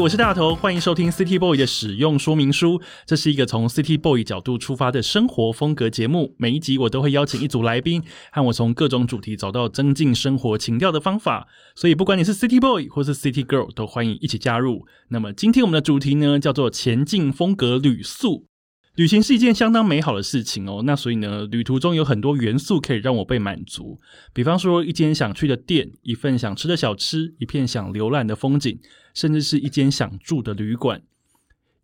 [0.00, 2.80] 我是大头，欢迎收听 City Boy 的使用说明书。
[3.04, 6.34] 这是一个从 City Boy 角度出发的生活风格节目。
[6.38, 8.02] 每一集我都会邀请一组来宾，
[8.32, 11.48] 和我从各种主题找到增进生活情调的方法。
[11.74, 14.86] 所以，不管你是 City Boy 或是 City Girl，都欢迎一起加入。
[15.08, 18.46] 那么，今天我们的主题呢，叫做前进风格旅宿。
[19.00, 23.98] 旅行是一件相当美好的事情哦，那所以呢，旅途中有很多元素可以让我被满足。
[24.34, 28.78] 比方说，一间想去的店，一份想吃的小吃，一片想浏览的风景，
[29.14, 31.00] 甚至是一间想住的旅馆。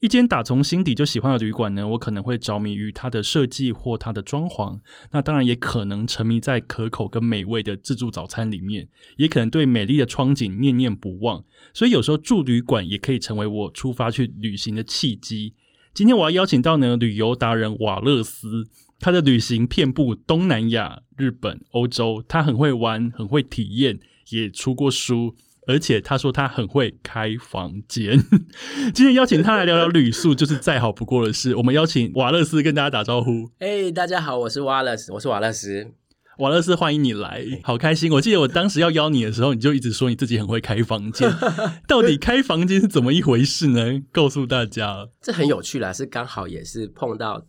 [0.01, 4.79] 一间打从心底就喜欢的旅馆呢，我可能会着迷于它的设计或它的装潢。
[5.11, 8.87] 那当然也可能沉迷在可口跟美味的自助早餐里面，
[9.17, 11.43] 也可能对美丽的窗景念念不忘。
[11.73, 15.55] 所以有时候住旅馆也可以成为我出发去旅行的契机。
[15.97, 18.69] 今天我要邀请到呢旅游达人瓦勒斯，
[19.01, 25.35] 他的旅行遍布东南亚、日本、欧洲，他很会玩，很会体验，也出过书，
[25.67, 28.23] 而且他说他很会开房间。
[28.93, 31.57] 今天邀请他来聊聊旅宿，就是再好不过的事。
[31.57, 33.51] 我们邀请瓦勒斯跟大家打招呼。
[33.61, 35.93] 哎，大家好，我是瓦勒斯，我是瓦勒斯。
[36.39, 38.13] 瓦勒斯，欢迎你来，好开心！
[38.13, 41.31] 我记得我当时要邀你的时候，你就一直说你自己很会开房间。
[41.89, 44.03] 到底开房间是怎么一回事呢？
[44.13, 47.47] 告诉大家，这很有趣啦，是刚好也是碰到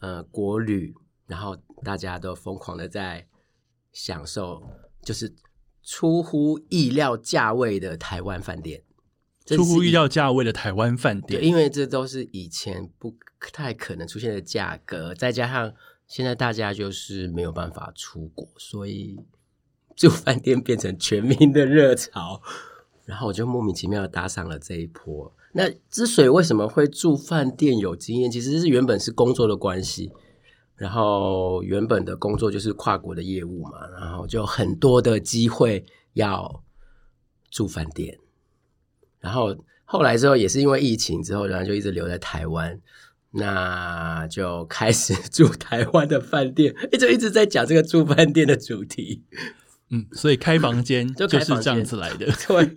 [0.00, 0.92] 呃国旅，
[1.26, 3.26] 然后大家都疯狂的在
[3.92, 4.62] 享受，
[5.02, 5.34] 就是
[5.82, 8.82] 出乎意料价位的台湾饭店，
[9.46, 13.16] 出乎意料价位的台湾饭店，因为这都是以前不
[13.54, 15.72] 太可能出现的价格，再加上。
[16.06, 19.18] 现在大家就是没有办法出国，所以
[19.96, 22.42] 住饭店变成全民的热潮。
[23.04, 25.34] 然后我就莫名其妙的搭上了这一波。
[25.52, 30.12] 那之所以为什么会住饭店有经验，其实是原本是工作的关系。
[30.76, 36.62] 然后原本的工作就是跨国的业务嘛，然后就很多的机会要
[37.50, 38.18] 住饭店。
[39.20, 42.80] 然后后来之后也是因为疫情之后，然后就一直留在台湾。
[43.32, 49.22] 那就开始 住台湾的饭店，一直一直在讲这个住饭店的主题。
[49.94, 52.24] 嗯，所以开房间就是这样子来的。
[52.48, 52.70] 对，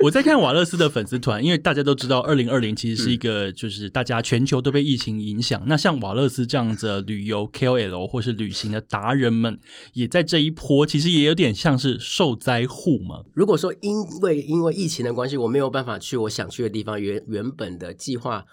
[0.00, 5.62] 我在看瓦勒斯的粉丝团，因为大家都知道，二零二零其实是一个就是大家全球都被疫情影响。
[5.66, 9.58] 那像瓦勒斯这样子旅游 KOL 或是旅行的达人们，
[9.94, 13.22] 也在这一波，其实也有点像是受灾户嘛。
[13.32, 18.44] 如果说因为因为疫情的关系，我没有办法去我想去的地方，原原本的计划。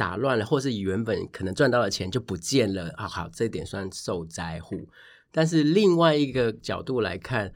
[0.00, 3.06] 打乱了，或是原本可能赚到的钱就不见了啊！
[3.06, 4.88] 好，这点算受灾户。
[5.30, 7.52] 但是另外一个角度来看，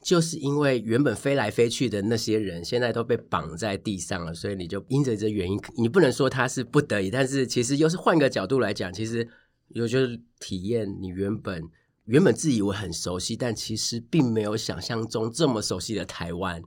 [0.00, 9.28] 就是因为原本飞来飞去的那些人，现在都被绑在地上了，所以你就因着这原因，你不能说他是不得已，但是其实又是换个角度来讲，其实
[9.70, 11.64] 有就是体验你原本
[12.04, 16.62] 原本自以为很熟悉，但其实并没有想象中这么熟悉的台湾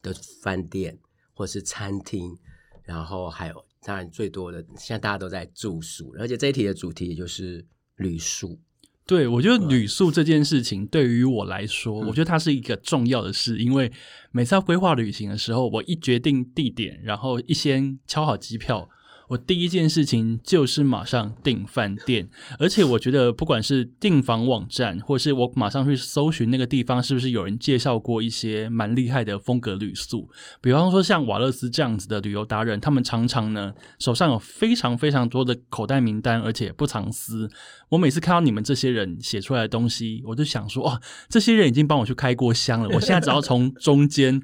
[0.00, 0.98] 的饭店
[1.34, 2.38] 或是餐厅，
[2.82, 3.67] 然后还有。
[3.82, 7.64] 当然，最多的现在大家都在住宿，而且这一题的主题也就是
[7.96, 8.58] 旅宿。
[9.06, 13.90] 对我觉得旅宿这件事情对于我来说，我觉得它是一个重要的事，因为
[14.32, 18.90] 每次要规划旅行的时候，我一决定地点，然后一先敲好机票。
[19.28, 22.28] 我第一件事情就是马上订饭店，
[22.58, 30.28] 而且我觉得不管是订房网站，或是我马上去搜寻那个地方，是不是有人介绍过一些蛮厉害的风格旅宿？
[30.60, 37.50] 比方说像瓦勒斯这样子的旅游达人，他们常常呢手上有非常非常多的口袋名单，而且不藏私。
[37.90, 44.42] 我每次看到你们这些人写出来的东西，我就想说，哇，这些人已经帮我去开过箱了，我现在只要从中间。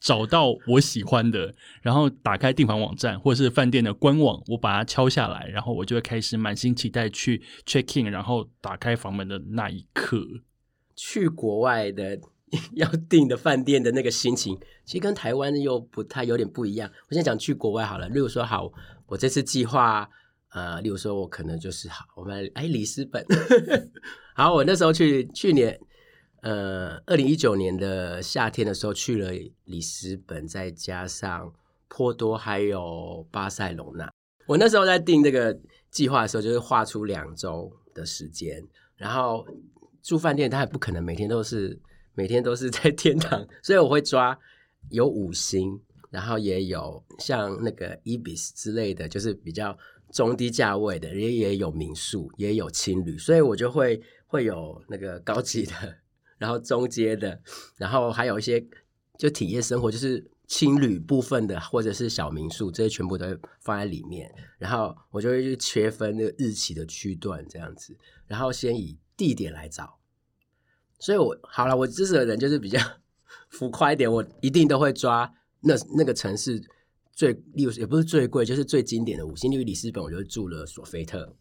[0.00, 10.24] 找到我喜欢的，然后打开订房网站或者是饭店的官网，我把它敲下来，然后我就会开始满心期待去 check in，然后打开房门的那一刻。
[10.94, 12.18] 去国外的
[12.74, 16.90] 要订的饭店的那个心情，其实跟台湾又不太有点不一样。
[17.08, 18.70] 我先讲去国外好了，例如说，好，
[19.06, 20.08] 我这次计划，
[20.50, 23.24] 呃，例如说我可能就是好，我们哎里斯本，
[24.36, 25.78] 好，我那时候去去年。
[26.46, 29.32] 呃，二零一九年的夏天的时候去了
[29.64, 31.52] 里斯本，再加上
[31.88, 34.08] 波多还有巴塞隆纳。
[34.46, 35.58] 我那时候在定这个
[35.90, 38.62] 计划的时候，就是画出两周的时间，
[38.94, 39.44] 然后
[40.04, 41.76] 住饭店，它也不可能每天都是
[42.14, 44.38] 每天都是在天堂，所以我会抓
[44.90, 49.76] 有五星，然后也有像那个伊比斯之类的，就是比较
[50.12, 55.72] 中低价位的，也也有民宿，也有青旅，所以我就会会有那个高级的，
[56.38, 57.40] 然后中阶的，
[57.76, 58.64] 然后还有一些
[59.18, 63.26] 就体验生活，就是青旅部分的，或者是小民宿，这些全部都
[63.60, 64.32] 放在里面。
[64.58, 67.96] 然后我就会去切分那个日期的区段这样子，
[68.26, 69.98] 然后先以地点来找。
[70.98, 72.78] 所以我好了，我支持的人就是比较
[73.50, 76.62] 浮夸一点，我一定都会抓那那个城市
[77.12, 79.50] 最，例如也不是最贵，就是最经典的五星。
[79.50, 81.34] 例如里斯本，我就住了索菲特，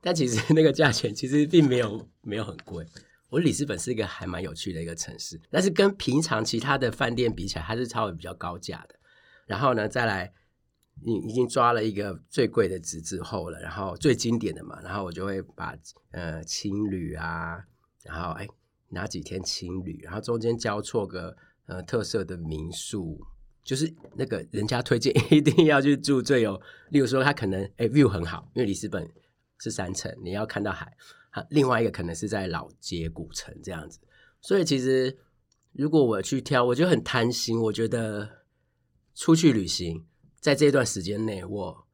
[0.00, 2.86] 但其实 那个价钱其实并没有没有很贵。
[3.28, 8.94] 我里斯本是一个还蛮有趣的一个城市，但是跟平常其他的饭店比起来，它是稍微比较高价的。
[9.46, 10.32] 然后呢，再来
[11.04, 15.76] 你已经抓了一个最贵的值之后了，然后最经典的嘛，然后我就会把
[16.12, 17.64] 呃青旅啊，
[18.04, 18.46] 然后哎。
[18.88, 21.36] 哪几天青旅，然后中间交错个
[21.66, 23.20] 呃特色的民宿，
[23.64, 26.58] 就是那个人家推荐一定要去住最有，
[26.90, 29.04] 例如说他可能哎 view 很好，因为里斯本
[29.58, 30.96] 是三层，你要看到海。
[31.50, 33.98] 另外一个可能是在老街古城这样子，
[34.40, 35.16] 所以其实
[35.72, 38.28] 如果我去挑，我就很贪心，我觉得
[39.14, 40.04] 出去旅行
[40.40, 41.86] 在这段时间内，我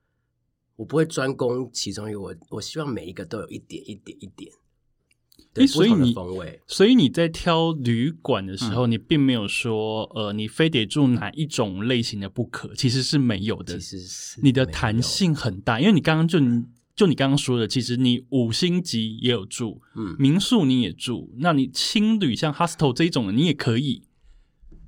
[0.77, 4.53] 我不会专攻其中一个，我我希望每一个都有一点一点一点。
[5.55, 13.79] 哎，所以你，风味所以你在挑旅馆的时候，你并没有说，呃，你非得住哪一种类型的不可，其实是没有的。
[13.79, 16.39] 其实是你的弹性很大，因为你刚刚就
[16.95, 24.03] 就你刚刚说的，其实你五星级也有住，嗯，民宿你也住，那你青旅像 hostel 这一种你也可以，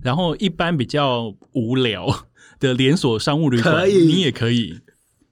[0.03, 2.27] 然后一般比较无聊
[2.61, 4.81] 的连锁商务旅馆你也可以。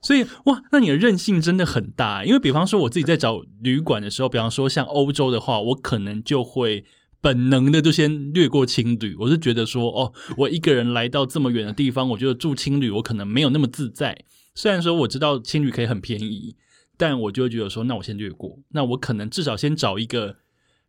[0.05, 2.25] 所以哇，那你的韧性真的很大。
[2.25, 6.85] 因为比方说，我自己在找旅馆的时候，比方说像欧洲的话，我可能就会
[7.21, 9.15] 本能的就先略过青旅。
[9.21, 14.25] 我是觉得说，哦，我一个人来到这么远的地方，我觉得住青旅我可能没有那么自在。
[14.57, 16.57] 虽然说我知道青旅可以很便宜，
[16.97, 18.59] 但我就会觉得说，那我先略过。
[18.69, 20.37] 那我可能至少先找一个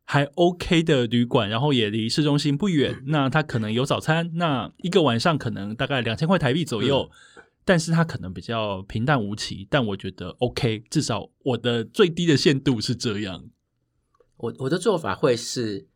[0.03, 3.01] 还 OK 的旅馆，然后也离市中心不远。
[3.07, 7.09] 那它可能有早餐，那一个晚上可能大概两千块台币左右。
[7.65, 13.45] 但是它可能比较平淡无奇，但我觉得 OK，至少我的最低的限度是这样。
[14.35, 15.87] 我我的做法会是，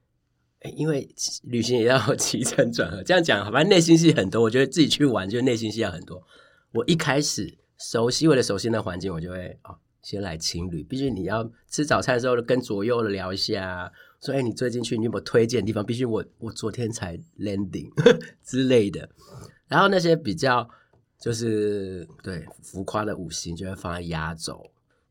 [0.77, 1.13] 因为
[1.43, 4.43] 旅行也要起承转合，这样讲，反正内心戏很多。
[4.43, 6.23] 我觉得自己去玩，就内心戏要很多。
[6.71, 9.75] 我一开始熟悉，为了熟悉那环境，我就会哦，
[10.09, 10.81] 先来情侣。
[10.83, 15.85] 毕竟你要吃早餐的时候，跟左右的聊一下，说哎，你最近去你有没有推荐的地方？
[15.85, 17.89] 必须我我昨天才 landing
[18.41, 19.09] 之类的。
[19.67, 20.69] 然后那些比较。
[21.19, 24.63] 就是对浮夸的五星就会放在压轴，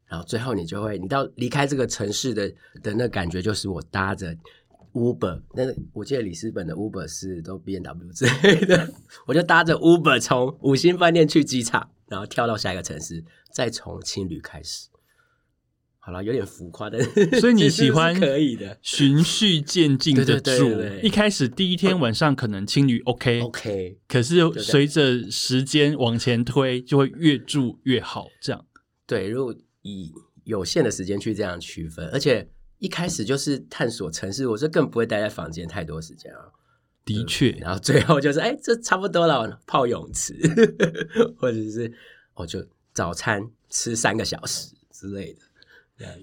[0.07, 2.49] 然后最后你就会，你到离开这个城市的
[2.81, 4.33] 的那感觉，就是我搭着
[4.97, 8.91] Uber，那我记得里斯本的 Uber 是都 B N W 之类的，
[9.29, 13.23] 我就搭着 Uber 从五星饭店去机场，然后跳到下一个城市，
[13.53, 14.89] 再从青旅开始。
[15.99, 17.03] 好了，有点浮夸的，
[17.41, 20.71] 所以你 喜欢可以的，循序渐进的住。
[21.03, 28.29] 一开始第一天晚上可能青旅 OK，OK，可是随着时间往前推，就会越住越好。
[28.41, 28.65] 这样
[29.07, 30.13] 对，如果以
[30.45, 36.41] 有限的时间去这样区分，而且一开始就是探索城市，我是更不会待在房间太多时间啊。
[37.05, 40.35] 的确，然后最后就是哎，这差不多了，泡泳池，
[41.39, 41.93] 或者是
[42.35, 45.41] 我就早餐吃三个小时之类的。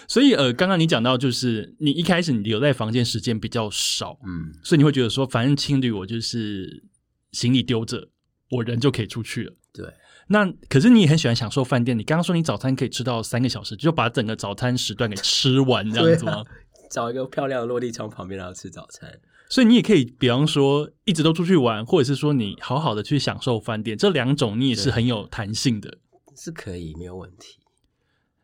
[0.08, 6.84] 所以呃，刚刚你讲到，就是你一开始你留在房间时间比较少，嗯，所以你会觉得说，反正青旅我就是
[7.32, 8.10] 行李丢着，
[8.52, 9.54] 我人就可以出去了。
[9.72, 9.92] 对，
[10.28, 11.98] 那可是你也很喜欢享受饭店。
[11.98, 16.44] 你刚刚说你早餐可以吃到三个小时，就把整个早餐时段给吃完这样子吗？
[16.90, 19.20] 找一个漂亮的落地窗旁边然后吃早餐。
[19.50, 25.98] 所以你也可以，比方说一直都出去玩，或者是说你好好的去享受饭店，这两种你也是很有弹性的，
[26.36, 27.60] 是可以没有问题。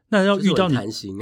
[0.09, 1.17] 那要遇到你贪心，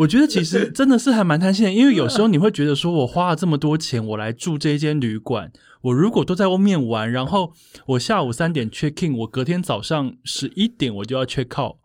[0.00, 5.52] 我觉得其实 真的是还蛮贪心的，因为有时候你会觉得说，我花了这么多钱，我来住这间旅馆，
[5.82, 7.52] 我如果都在外面玩，然后
[7.86, 11.76] 我下午三点 check in，我隔天早上十一点我就要 check out，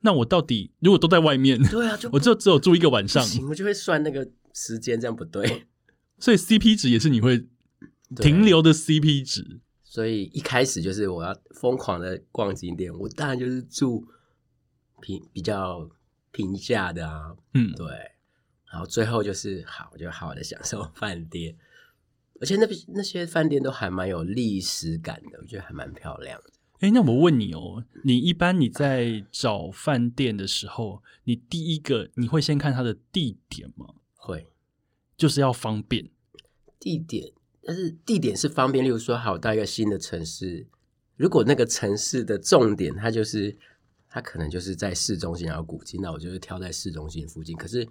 [0.00, 5.66] 那我到底如果都在外面，对啊， 我就只有住一个晚上，我就会算那个时间，这样不对。
[6.18, 7.46] 所以 CP 值也是你会
[8.16, 9.60] 停留的 CP 值。
[9.84, 14.06] 所以一开始就是我要疯狂的逛景点，我当然就是住。
[15.00, 15.88] 平比较
[16.38, 17.84] 平价的啊，嗯，对，
[18.70, 21.56] 然后最后就是好，就好好的享受饭店，
[22.40, 22.64] 而且那
[22.94, 26.50] 那些饭店都还蛮有历史感的，我觉得还蛮漂亮的。
[26.78, 33.94] 哎，那我问你哦，你一般你在找饭店的时候，你第一个你会先看它的地点吗？
[34.14, 34.46] 会，
[35.16, 36.08] 就是要方便
[36.78, 37.32] 地点，
[37.64, 40.68] 但是地点是方便，例如说，好到一个新的城市，
[41.16, 43.58] 如果那个城市的重点它就是。
[44.10, 47.56] 它可能就是在市中心，然后古迹，那我就是挑在市中心附近。
[47.56, 47.86] 可是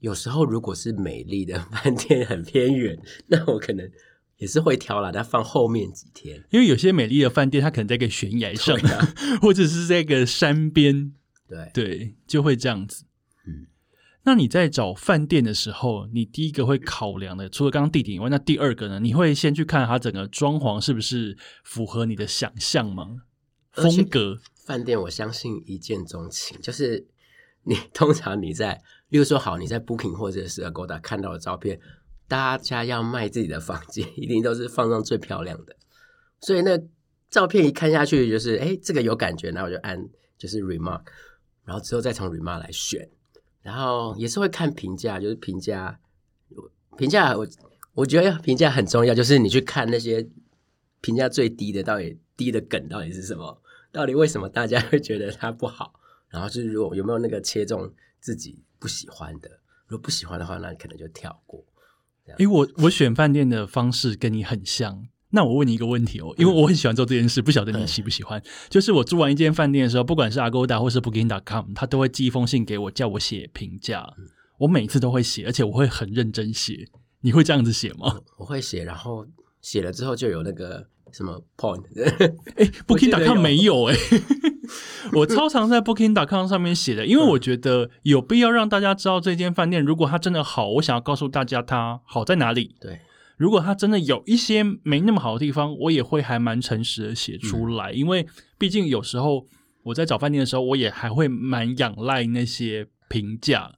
[0.00, 3.90] 有时候如果是美丽的 饭店很偏远，那我可能
[4.38, 6.42] 也是会挑啦，但放后面几天。
[6.50, 11.12] 因为有些美丽的饭店，它可能在一个悬崖上，啊 或者是在一个山边，
[11.48, 13.04] 对，对，就会这样子。
[13.46, 13.66] 嗯，
[14.24, 18.98] 那你在找饭店的时候，你第一个会考量的，除了刚刚地点以外，那第二个呢？
[18.98, 23.22] 你会先去看它整个装潢是不是符合你的想象吗？
[23.72, 24.36] 风格，
[24.70, 27.04] 饭店我相信一见钟情， 就是
[27.64, 31.80] 你通常你在，例如说好你在 Booking 或者是 Agoda 看到的照片，
[32.28, 35.74] 大家要卖自己的房间， 一定都是放上最漂亮的，
[36.40, 36.80] 所以那
[37.28, 40.08] 照片一看下去就是，哎，这个有感觉，那我就按
[40.38, 41.02] 就是 Remark，
[41.64, 43.08] 然后之后再从 Remark 来选，
[43.62, 45.98] 然后也是会看评价，就是评价，
[46.96, 47.44] 评价我
[47.94, 50.28] 我觉得评价很重要，就是你去看那些
[51.00, 53.60] 评价最低的到底低的梗到底是什么，
[53.92, 55.94] 到底为什么大家会觉得它不好，
[56.28, 59.48] 然后就是如果有没有那个切中自己不喜欢的，
[59.86, 61.64] 如果不喜欢的话，那你可能就跳过。
[62.38, 65.06] 诶，我我选饭店的方式跟你很像。
[65.32, 68.42] 那我问你一个问题哦，因为我很喜欢做这件事，不晓得你喜不喜欢。
[68.68, 74.12] 就是我住完一间饭店的时候，不管是 Agoda 或是 Booking.com，他都会寄一封信给我，叫我写评价。
[74.58, 76.88] 我每次都会写，而且我会很认真写。
[77.20, 78.20] 你会这样子写吗？
[78.38, 79.24] 我会写，然后
[79.60, 81.82] 写了之后就有那个什么 point，
[82.56, 83.96] 哎，Booking.com 有没有哎、
[85.12, 92.76] 我超常在 Booking.com 上面写的，因为我觉得有必要让大家知道这间饭店，如果它真的好，我想要告诉大家它好在哪里。
[92.80, 93.00] 对，
[93.36, 98.26] 如果它真的有一些没那么好的地方，我也会还蛮诚实的写出来，因为
[98.58, 99.46] 毕竟有时候
[99.82, 103.72] 我在找饭店的时候，我也还会蛮仰赖那些评价。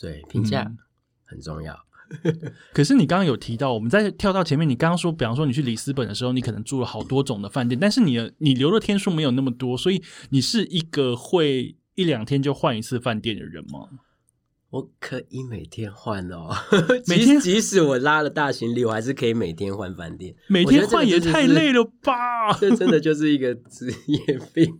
[0.00, 0.78] 对，评价嗯。
[1.24, 1.87] 很重要。
[2.72, 13.88] 可是你刚刚有提到，我们在跳到前面，你刚刚说，比方说你去里斯本的时候，你可能住了好多种的饭店，但是你的你留的天数没有那么多，所以你是一个会一两天就换一次饭店的人吗？
[14.70, 16.50] 我可以每天换哦，
[17.06, 20.34] 每 天即即使我拉了大行李，我还是可以每天换饭店。
[20.46, 22.52] 每天换也太累了吧！
[22.60, 24.78] 这真的就是一个职业病。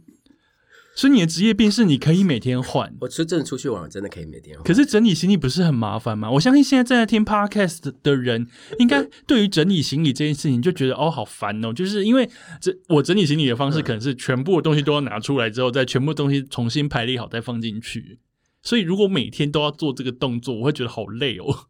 [0.99, 4.65] 所以你的职业病是你可以每天换，我出真的出去玩，真的可以每天换。
[4.65, 6.29] 可是整理行李不是很麻烦吗？
[6.29, 8.49] 我相信现在正在听 podcast 的人，
[8.81, 12.29] 应该对于整理行李这件事情就觉得哦好烦哦，就是因为
[12.61, 18.19] 这我整理行李的方式可能是全部的东西都要拿出来之后，再全部东西重新排列好再放进去。
[18.61, 21.69] 所以如果每天都要做这个动作，我会觉得好累哦。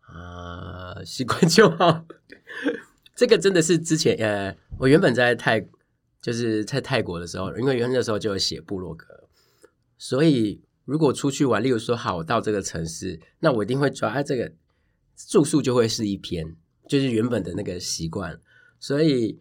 [0.00, 2.06] 啊，习惯就好。
[3.14, 5.62] 这个真的是之前呃，我原本在泰
[6.20, 9.28] 就是在泰国的时候，因为原来那时候就有写部落格，
[9.96, 14.52] 所以如果出去玩，例如说好我到这个城市，那我一定会抓这个
[15.16, 16.56] 住宿就会是一篇，
[16.88, 18.38] 就是原本的那个习惯，
[18.78, 19.40] 所以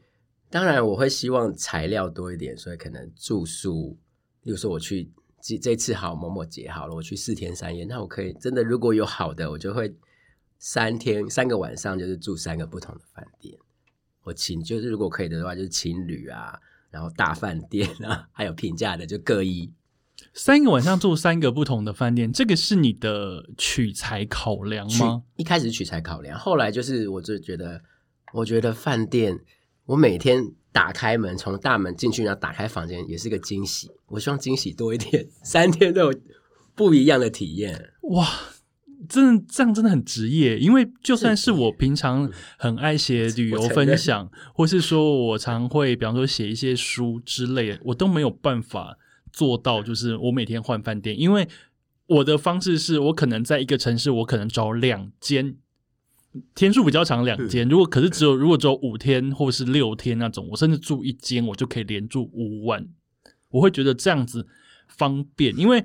[0.50, 3.98] 当然我会希望材料多一点，所以可能住宿，
[4.44, 9.94] 例如说我去这这次好某某节好了，我去四天三夜，那我可以真的如果有好的，我就会
[10.58, 13.58] 三天三个晚上就是住三个不同的饭店。
[14.24, 16.60] 我请就是如果可以的话，就是情侣啊，
[16.92, 19.72] 然后大饭店啊，还有平价的就各一。
[20.34, 25.24] 三个晚上住三个不同的饭店，这个是你的取材考量取吗？
[25.38, 27.82] 一开始取材考量，后来就是我就觉得，
[28.34, 29.40] 我觉得饭店
[29.86, 33.90] 我每天打开门，从大门进去，然后打开房间也是个惊喜。
[34.08, 36.20] 我希望惊喜多一点， 三天都有
[36.76, 37.94] 不一样的体验。
[38.02, 38.28] 哇，
[39.08, 48.98] 真的这样真的很职业，因为就算是我平常很爱写旅游分享，或是说我常会比方说写一些书之类的，我都没有办法
[49.32, 51.48] 做到，就是我每天换饭店，因为
[52.08, 55.56] 我的方式是我可能在一个城市，我可能找两间。
[56.54, 57.68] 天数比较长，两间。
[57.68, 62.88] 如果可是只有如果只有五天或是六天那种，我甚至住一间，我就可以连住五晚。
[63.50, 64.46] 我会觉得这样子
[64.88, 65.84] 方便，因为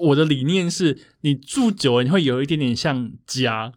[0.00, 3.72] 我的理念是你住久了，你会有一点点像家，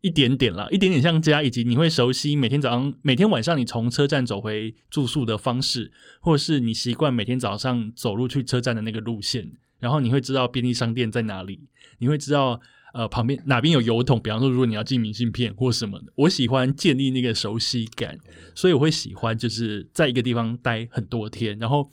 [0.00, 11.60] 一点点啦，一点点像家，以及你会熟悉每天早上、每天晚上你从车站走回住宿的方式，或是你习惯每天早上走路去车站的那个路线，然后你会知道便利商店在哪里，
[11.98, 12.60] 你会知道。
[12.94, 14.18] 呃，旁边哪边有油桶？
[14.20, 18.18] 比方说，如果你要寄明信片或什么的，我喜欢建立那个熟悉感，
[18.54, 21.88] 所以我会喜欢就是在一个地方待很多天，然后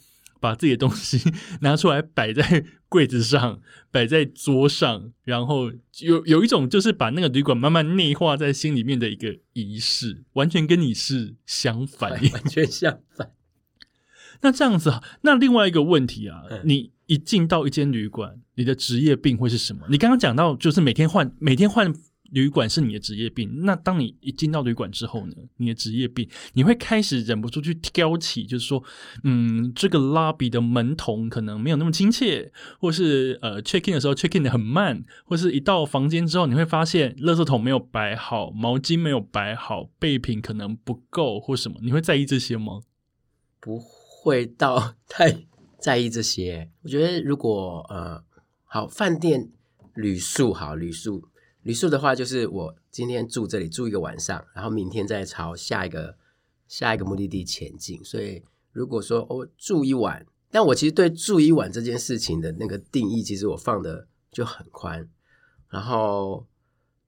[0.45, 1.19] 把自己的东西
[1.61, 3.59] 拿出来摆在 柜子上，
[3.91, 12.11] 摆在桌上，然后有有一种就是把那个旅馆慢慢内化在心里面的一个仪式，完全跟你是相反。
[12.33, 13.31] 完全相反。
[14.41, 19.85] 那这样子啊，那另外一个问题啊，嗯你一进到一间旅馆，你的职业病会是什么？
[19.89, 21.93] 你刚刚讲到就是每天换每天换
[22.31, 28.83] 旅馆是你的职业病，那当你一进到旅馆之后呢，你的职业病，你会开始忍不住去挑起，就是说，
[29.23, 42.81] 嗯，这个拉比的门童可能没有那么亲切，或是呃 check in 的时候 check in 的很慢，或是一到房间之后，你会发现垃圾桶没有摆好，毛巾没有摆好，备品可能不够或什么，你会在意这些吗？
[43.59, 45.45] 不会到太
[45.79, 46.69] 在意这些。
[46.81, 48.23] 我觉得如果呃，
[48.65, 49.51] 好饭店
[49.93, 51.29] 旅宿好旅宿。
[51.65, 56.15] 旅宿的话，就是我今天住这里住一个晚上，然后明天再朝下一个
[56.67, 58.03] 下一个目的地前进。
[58.03, 65.09] 所以如果说我住一晚，但我其实对住一晚这件事情的那个定义，其实我放的就很宽，
[65.69, 66.45] 然后。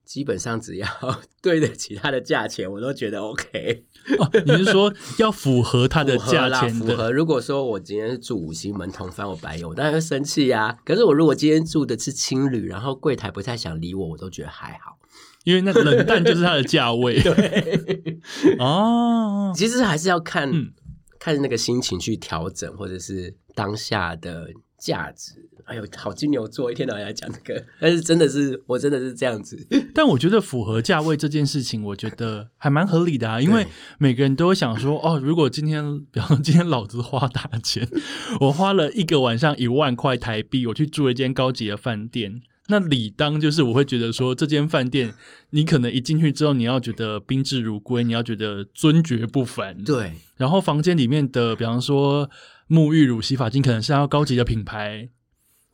[0.08, 0.88] 基本上只要
[1.42, 3.84] 对得起它的价钱，我都觉得 OK。
[4.18, 7.12] 哦你是说要符合它的价钱符合。
[7.12, 10.78] 如果说我今天是住五星门同翻我白眼，我当然会生气呀。
[10.82, 14.96] 可是我如果今天住的是青旅，然后柜台不太想理我，我都觉得还好，
[15.44, 17.20] 因为那冷淡就是它的价位。
[17.22, 18.18] 对，
[18.58, 20.50] 哦， 其实还是要看
[21.18, 24.48] 看那个心情去调整，或者是当下的
[24.78, 25.47] 价值。
[25.68, 29.68] 哎呦，好金牛座，一天到晚来讲这个，但是真的是，我真的是这样子。
[29.94, 33.38] 但我觉得符合价位这件事情，我觉得还蛮合理的啊。
[33.38, 33.66] 因为
[33.98, 37.86] 每个人都会想说，哦，如果今天，比方说今天老子花大钱，
[38.40, 45.12] 我花了一个晚上一万块台币，我去住了一间高级的饭店，那理当就是我会觉得说，这间饭店
[45.50, 49.84] 你可能一进去之后，你要觉得宾至如归，你要觉得尊爵不凡。
[49.84, 50.12] 对。
[50.38, 52.30] 然后房间里面的，比方说
[52.68, 55.10] 沐浴乳、洗发精，可能是要高级的品牌。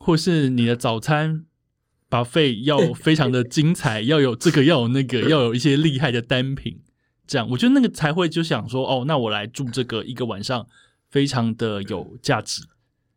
[0.05, 1.45] 或是你的早餐
[2.07, 6.79] 把费 要非常的精彩，要有这个，要有那个，要有一些厉害的单品，
[7.25, 10.67] 这样我觉得那个才会就想说，哦，那我来住这个一个晚上，
[11.09, 12.61] 非常的有价值。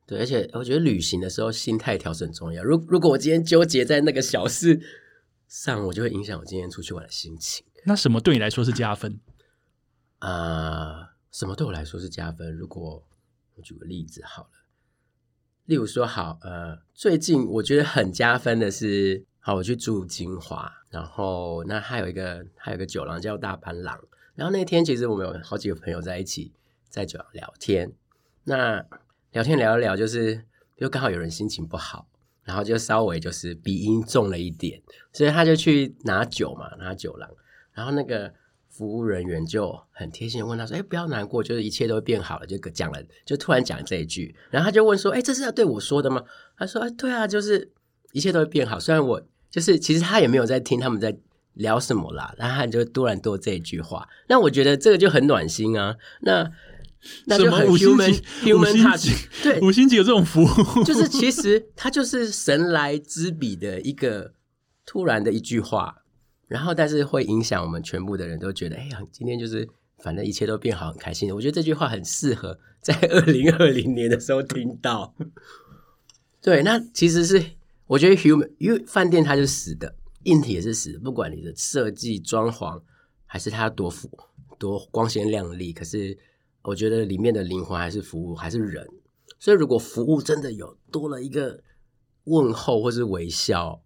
[0.06, 2.64] 对，而且我觉得旅行的时候心态调整很重要。
[2.64, 4.80] 如如果我今天纠结在那个小事
[5.46, 7.66] 上，我就会影响我今天出去玩的心情。
[7.84, 9.20] 那什么对你来说是加分？
[10.20, 12.50] 啊，什么对我来说是加分？
[12.56, 13.06] 如果
[13.56, 14.48] 我举个例子好了。
[15.68, 24.00] 例如说，好，呃，最近我觉得很加分的是，好，我去住金华，然后那还有一个还有一个酒廊叫大班廊，
[24.34, 26.54] 然后那天其实我们有好几个朋友在一起
[26.88, 27.92] 在酒廊聊天，
[28.44, 28.82] 那
[29.32, 30.42] 聊天聊一聊，就是
[30.76, 32.08] 又刚好有人心情不好，
[32.44, 34.80] 然后就稍微就是鼻音重了一点，
[35.12, 37.30] 所以他就去拿酒嘛，拿酒廊，
[37.74, 38.32] 然后那个。
[38.78, 46.22] 服务人员就很贴心的问他说：“哎，不要难过，就是一切都会变好了。”就讲了，就突然讲这一句，然后他就问说：“哎，这是要对我说的吗？”
[46.56, 47.72] 他说：“哎，对啊，就是
[48.12, 48.78] 一切都会变好。
[48.78, 51.18] 虽然我就是其实他也没有在听他们在
[51.54, 54.08] 聊什么啦，然后他就突然多这一句话。
[54.28, 55.96] 那我觉得这个就很暖心啊。
[56.20, 56.48] 那
[57.26, 59.10] 那就很 human human touch，
[59.42, 64.34] 对，五星级有这种服务，就是其实他就是神来之笔的一个
[64.86, 65.97] 突然的一句话。”
[66.48, 71.32] 然后，但是会影响我们全部的人都觉得，哎呀，今天就是反正一切都变好，很开心。
[71.34, 75.14] 我觉得这句话很适合 在二零二零年的时候听到。
[76.40, 77.44] 对，那其实是
[77.86, 82.80] 我觉得 human，因为饭店它是死的，硬体也是死的，不管你的设计、装潢
[83.26, 84.10] 还是它多富、
[84.58, 86.16] 多光鲜亮丽，可是
[86.62, 88.86] 我觉得里面的灵魂还是服务，还是人。
[89.38, 91.62] 所以，如果服务真的有多了一个
[92.24, 93.82] 问候或是微笑，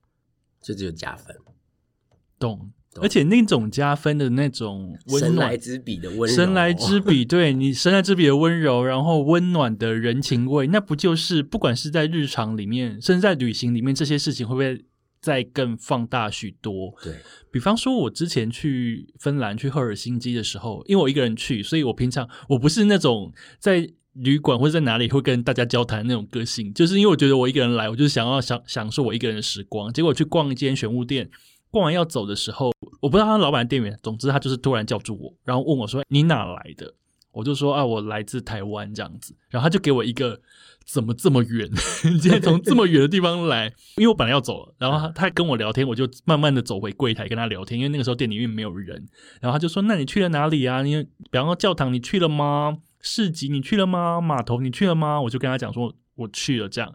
[0.61, 1.37] 就只有加分。
[2.43, 14.85] 懂，而且那种加分的那种神来之笔的温柔，神来之笔， 对你神来之笔的温柔，然后温暖的人情味，那不就是不管是在日常里面，甚至在旅行里面，这些事情会不会
[15.21, 16.93] 再更放大许多？
[17.03, 17.15] 对
[17.53, 29.91] 比方说，我之前去芬兰去赫尔辛基的时候，因为我一个人去，所以我平常我不是那种在旅馆或者在哪里会跟大家交谈那种个性，就是因为我觉得我一个人来，我就是想要享享受我一个人的时光。
[29.93, 31.31] 结果去逛一间玄物店。
[31.73, 36.95] 逛完要走的时候，我不知道他老板店员，总之他就是突然叫住我，然后问我说：“你哪来的？”
[37.33, 40.39] 我就说：“啊，我来自台湾这样子。”然后他就给我一个
[40.85, 41.67] 怎么这么远？
[42.13, 43.73] 你今天从这么远的地方来？
[43.97, 49.09] 因为我本来要走了，然后他跟我聊天，我就慢慢的走回柜台跟他聊天，因为那个时候店里面没有人。
[49.41, 50.83] 然后他就说：“那你去了哪里啊？
[50.83, 52.77] 你比方说教堂你去了吗？
[53.01, 54.21] 市集你去了吗？
[54.21, 56.95] 码头你去了吗？”我就跟他讲说：“我去了。”这样。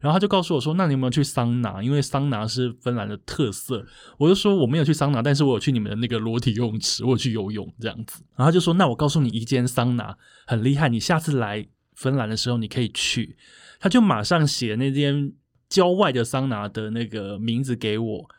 [0.00, 1.82] 然后他就告诉我说：“那你有没有去桑拿？
[1.82, 3.84] 因为桑拿是芬兰的特色。”
[4.18, 13.36] 我就说：“我没有去桑拿，但是我有去你们的那个裸体游泳池，我有去游泳这样子。”然后他就说：“那我告诉你一间桑拿很厉害，你下次来芬兰的时候你可以去。”
[13.80, 15.32] 他就马上写那间
[15.68, 18.30] 郊外的桑拿的那个名字给我，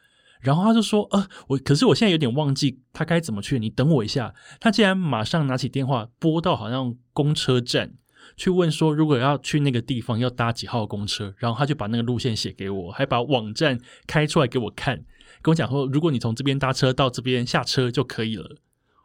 [0.42, 7.94] 然后他就说：“呃，我可是我现在有点忘记他该怎么去，你等我一下。”他竟然马上拿起电话拨到好像公车站。
[8.40, 11.34] 去问说，如果要去那个地方，要搭几号公车？
[11.40, 14.96] 然后他就把那个路线写给我，还把网站开出来给我看，
[15.42, 18.56] 跟我讲说，如果你从这边搭车到这边下车就可以了。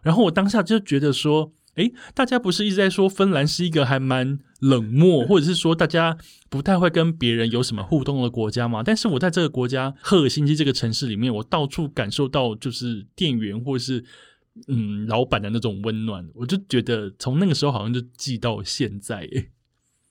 [0.04, 6.16] 然后我当下就觉得说，诶，大家不是一直在说芬兰是一个还蛮冷漠，或者是说大家
[6.48, 8.84] 不太会跟别人有什么互动的国家吗？
[8.84, 14.04] 但是我在这个国家赫尔辛基这个城市里面，我到处感受到就是店员或者是
[14.68, 19.28] 嗯老板的那种温暖，我就觉得从那个时候好像就记到现在。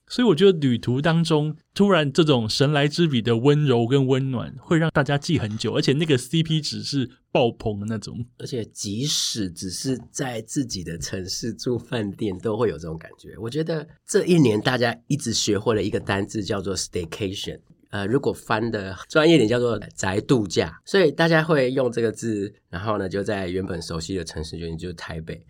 [0.05, 8.23] 所以我觉得旅途当中突然这种神来之笔的温柔跟温暖，会让大家记很久，而且那个 CP 值是爆棚的那种。
[8.37, 13.35] 而且即使只是在自己的城市住饭店，都会有这种感觉。
[13.39, 17.61] 我觉得这一年大家一直学会了一个单字，叫做 staycation。
[17.93, 25.45] 呃，如果翻的专业点叫做宅度假，所以大家会用这个字，然后呢就在原本熟悉的城市，就就是台北，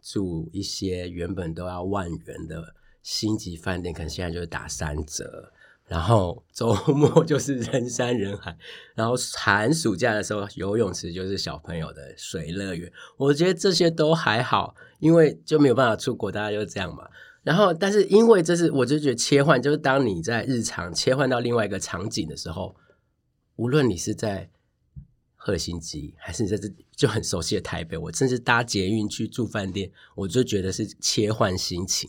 [0.00, 2.74] 住一些原本都要万元的。
[3.02, 5.52] 星级饭店可能现在就是打三折，
[5.88, 8.56] 然后周末 就是人山人海，
[8.94, 12.90] 然后寒暑假的时候游泳池就是小朋友的水乐园。
[13.16, 17.06] 我觉得这些都还好，因为就没有办法出国，大家就这样嘛。
[17.42, 22.76] 然后，但是因为这是我就觉得切换，就是当你在日常切换到另外一个场景的时候，
[23.56, 24.48] 无论你是在
[25.34, 32.08] 赫辛基，还是你在这就很熟悉的台北，我甚至搭捷运去住饭店，我就觉得是切换心情。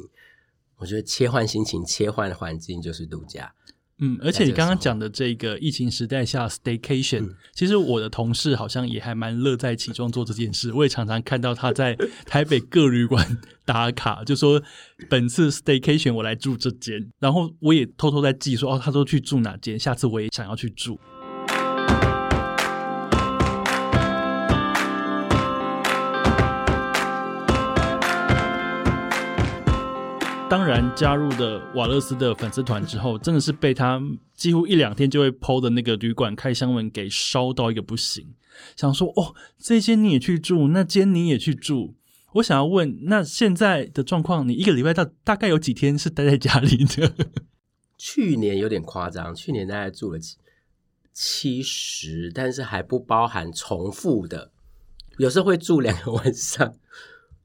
[0.77, 3.55] 我觉得切换心情、切换环境就是度假。
[3.99, 10.73] 嗯，而且你刚刚讲的这个疫情时代下 staycation，其实我的同事好像也还蛮乐在其中做这件事。
[10.73, 14.61] 我也常常看到他在 台北各旅馆打卡，就说
[15.09, 20.99] 本次 staycation 我来住这间，然后我也偷偷在记说哦，他都去住哪间，下次我也想要去住。
[30.53, 33.99] 当然，加入的瓦勒斯的粉丝团之后，真的是被他
[34.35, 38.35] 几乎一两天就会抛的那个旅馆开箱文给烧到一个不行。
[38.75, 41.95] 想说哦，这间你也去住，那间你也去住。
[42.33, 47.15] 我想要问，那现在的状况，你一个礼拜大大概有几天是待在家里的？
[47.97, 50.37] 去年有点夸张，去年大概住了七
[51.13, 54.51] 七十，但是还不包含重复的，
[55.17, 56.75] 有时候会住两个晚上。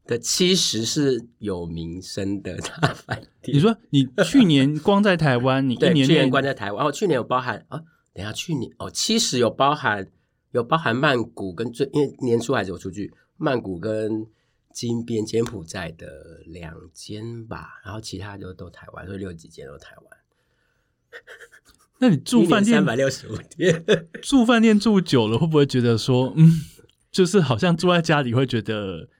[0.09, 3.55] 的其实是有名声的大饭店。
[3.55, 7.83] 你说你去年光在台湾，你 一年去年关在台湾哦，去年有包含啊？
[8.15, 10.11] 等下去年哦，七十有包含
[10.53, 14.27] 有包含曼谷跟最因为年初还是有出去曼谷跟
[14.73, 20.07] 金边柬埔寨的两间吧，然后其他就都台湾，所以六几间都台湾。
[21.99, 23.85] 那你住饭店三百六十五天，
[24.23, 26.51] 住饭店住久了会不会觉得说，嗯，
[27.13, 29.11] 就是好像住在家里会觉得？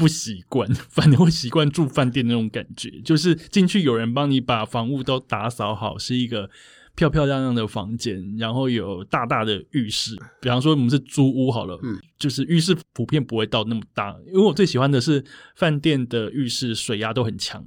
[0.00, 6.48] 不习惯， 反正会习惯住饭店那种感觉，就是进去有人帮你把房屋都打扫好，是一个
[6.94, 10.16] 漂漂亮亮的房间，然后有大大的浴室。
[10.40, 15.22] 比方说我们是租屋好了，嗯，就是浴室普遍不会到那么大，因为我最喜欢的是
[15.54, 17.62] 饭店的浴室水压都很强，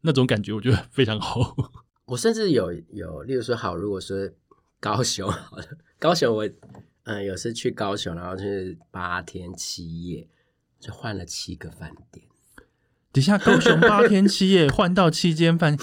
[0.00, 1.54] 那种感觉我觉得非常好。
[2.06, 4.16] 我甚至有有，例如说好，如果说
[4.80, 5.64] 高雄好了，
[5.98, 6.48] 高雄我
[7.04, 10.26] 嗯有次去高雄，然后是八天七夜。
[10.86, 12.24] 就换了七个饭店，
[13.12, 15.76] 底下高雄八天七夜 换到七间饭，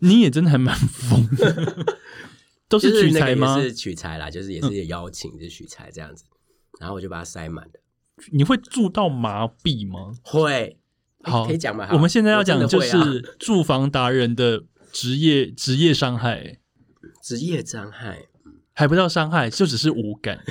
[0.00, 1.86] 你也真的还蛮疯的。
[2.68, 3.58] 都是取材吗？
[3.58, 6.24] 是取材啦，就是也是邀请，就取材这样子。
[6.78, 7.72] 然后我就把它塞满了。
[8.30, 10.14] 你会住到麻痹吗？
[10.22, 10.78] 会，
[11.22, 11.88] 好，可以讲吗？
[11.92, 16.58] 我们现在要讲的就是 住房达人的职业职业伤害，
[17.22, 18.26] 职业伤害
[18.74, 20.44] 还不到伤害，就只是无感。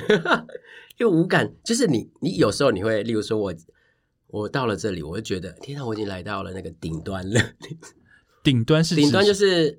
[0.98, 3.54] 因为无感，就是你，你有时候你会，例如说我。
[4.32, 7.38] 我到了这里，我就觉得天哪，我已经来到了那个顶端了。
[8.42, 9.78] 顶端是顶端，就是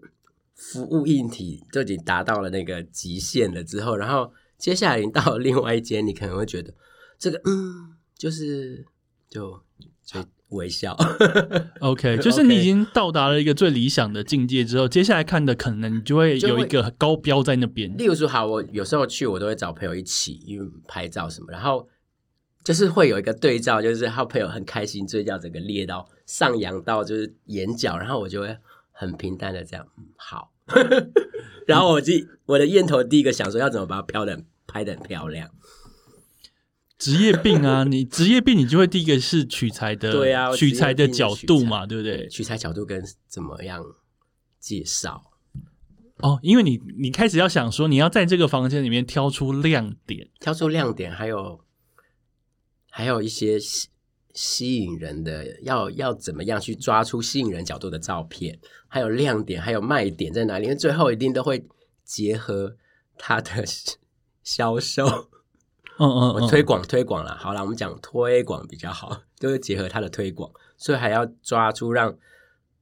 [0.53, 6.71] 服务硬体就已经达到了那个极限了之后，然后接下来你到了另外一间，你可能会觉得
[7.17, 8.85] 这个嗯，就是
[9.27, 9.59] 就
[10.05, 10.95] 就微笑。
[11.81, 17.97] OK，就是你已经到达了一个最理想的境界之后，接下来看的可能你就会有一个高标在那边。
[17.97, 21.89] 例如说，好，我有时候去，我都会找朋友一起，因为拍照什么，然后。
[22.63, 28.57] 就是会有一个对照，就是他朋友很开心，嘴角整个裂到上扬到就是眼角，然后我就会
[28.91, 30.51] 很平淡的这样，嗯，好。
[31.67, 32.13] 然后我就
[32.45, 35.49] 我的焰头第一个想说要怎么把它漂的拍的很漂亮。
[36.97, 42.29] 职业病啊， 你职业病，你就会第一个是取材的，对啊，取材的角度嘛，对不对？
[42.29, 43.83] 取材角度跟怎么样
[44.57, 45.31] 介绍？
[46.19, 51.59] 哦，因为你你开始要想说，你要在这个房间里面挑出亮点，挑出亮点，还有。
[52.95, 53.89] 还有一些吸
[54.35, 60.65] 吸引人的，要要怎么样去抓出吸引人角度的照片，还有亮点，还有卖点在哪里？
[60.65, 61.65] 因为最后一定都会
[62.03, 62.77] 结合
[63.17, 63.65] 它的
[64.45, 65.07] 销售。
[65.97, 72.15] 嗯嗯嗯，我推广推广啦，好啦，我们讲推广比较好，就是结合它的推广，所以还要抓出让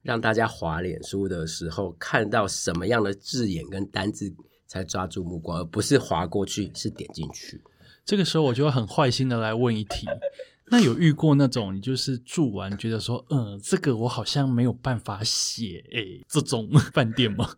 [0.01, 4.33] 让大家滑脸书的时候看到什么样的字眼跟单字
[4.67, 7.63] 才抓住目光，而不是滑过去，是点进去。
[8.05, 10.07] 这个时候我就会很坏心的来问一题。
[10.71, 17.55] 那有遇过那种你就是住完觉得说，嗯，这个我好像没有办法写，诶，这种饭店吗？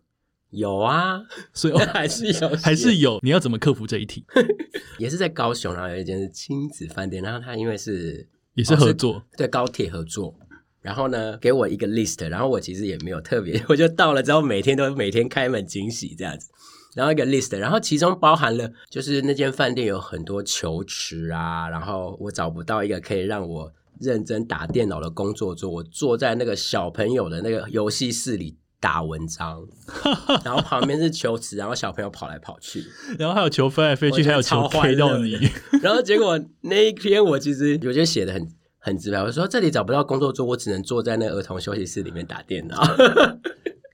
[0.50, 1.20] 有啊，
[1.52, 4.24] 所以、哦、还是有， 还是有，你要怎么克服这一题？
[4.98, 10.34] 也是在高雄，然后有一间是亲子饭店，然后他因为是也是合作，对高铁合作，
[10.80, 16.48] 然后呢给我一个 list，然后我其实也没有特别，我就到了之后每天都每天开门惊喜这样子，
[16.94, 28.56] 然后一个 list，然后其中包含了就是那间饭店有很多球池啊，然后我找不到一个可以让我认真打电脑的工作桌，我坐在那个小朋友的那个游戏室里。
[28.80, 29.66] 打文章，
[30.44, 32.84] 然后旁边是球池，然后小朋友跑来跑去，
[33.18, 35.38] 然后还有球飞来飞去，还有球 K 到你。
[35.80, 38.46] 然后结果那一篇我其实有些写的很
[38.78, 42.76] 很直白，我说这里找不到工作桌，我只能坐在那儿童休息室里面打电脑。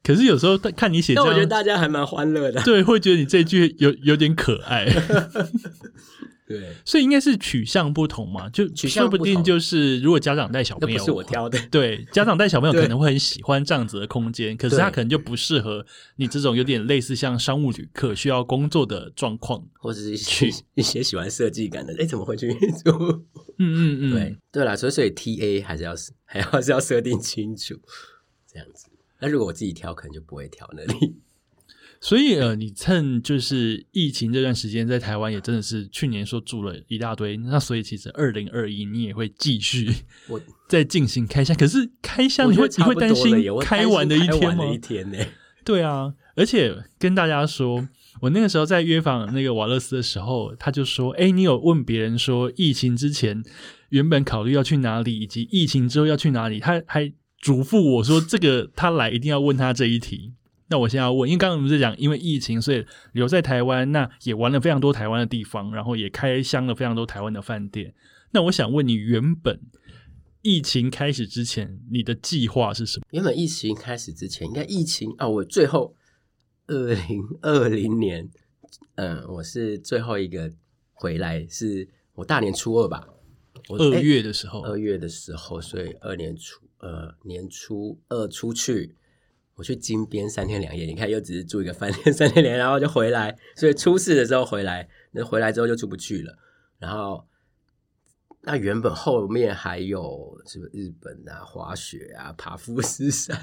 [0.03, 4.87] 可是有时候看你写，但我觉得大家还蛮欢乐的，对，会觉得你这句有有点可爱。
[6.49, 15.87] 对，所以应该是取向不同嘛，就取向不定就是如果家长带小朋友，不是我挑的，对，家长带小朋友可能会很喜欢这样子的空间，可是他可能就不适合
[16.17, 20.53] 你这种有点类似像商务旅客需要工作的状况，或者是去。
[20.75, 22.49] 一些喜欢设计感的，哎，怎么会去？
[22.49, 23.25] 住？
[23.59, 27.77] 嗯嗯嗯， 对对啦，所以所以 T A 还是要还要是要设定清楚
[28.53, 28.90] 这样子。
[29.21, 31.17] 那如果我自己挑，可能就不会挑那里。
[32.03, 39.93] 所以呃，你趁就是疫情这段时间在台湾也真的是去年说住了一大堆，那所以其实二零二一你也会继续
[40.27, 44.65] 我 在进行开箱，可是开箱你会你会担心开完的一天吗？
[44.73, 45.19] 一天呢？
[45.63, 47.87] 对啊，而且跟大家说，
[48.23, 53.43] 我那个时候在约访那个瓦勒斯的时候，他就说：“哎，你有问别人说疫情之前
[53.91, 60.35] 原本考虑要去哪里，以及疫情之后要去哪里？”他还嘱咐我说：“这个他来一定要问他这一题。”
[60.69, 67.93] 那我现在要问，因为刚刚我们在讲，因为疫情，所以留在台湾，那也玩了非常多台湾的地方，然后也开箱了非常多台湾的饭店。
[68.31, 69.61] 那我想问你，原本
[70.43, 73.07] 疫情开始之前，你的计划是什么？
[73.11, 75.97] 原本疫情开始之前，应该疫情啊，我最后
[76.69, 78.31] 二零二零年，
[78.95, 80.53] 嗯，我是最后一个
[80.93, 83.09] 回来，是我大年初二吧，
[83.69, 88.97] 我二月的时候，二月的时候，所以二年初呃年初二出去。
[89.57, 96.39] 我去金边三天两夜，你看又只是住一个饭店三天两夜，然后就回来，所以出事的时候回来，那回来之后就出不去了。
[96.79, 97.27] 然后
[98.41, 103.39] 那原本后面还有什么日本啊、滑雪啊、爬富士山，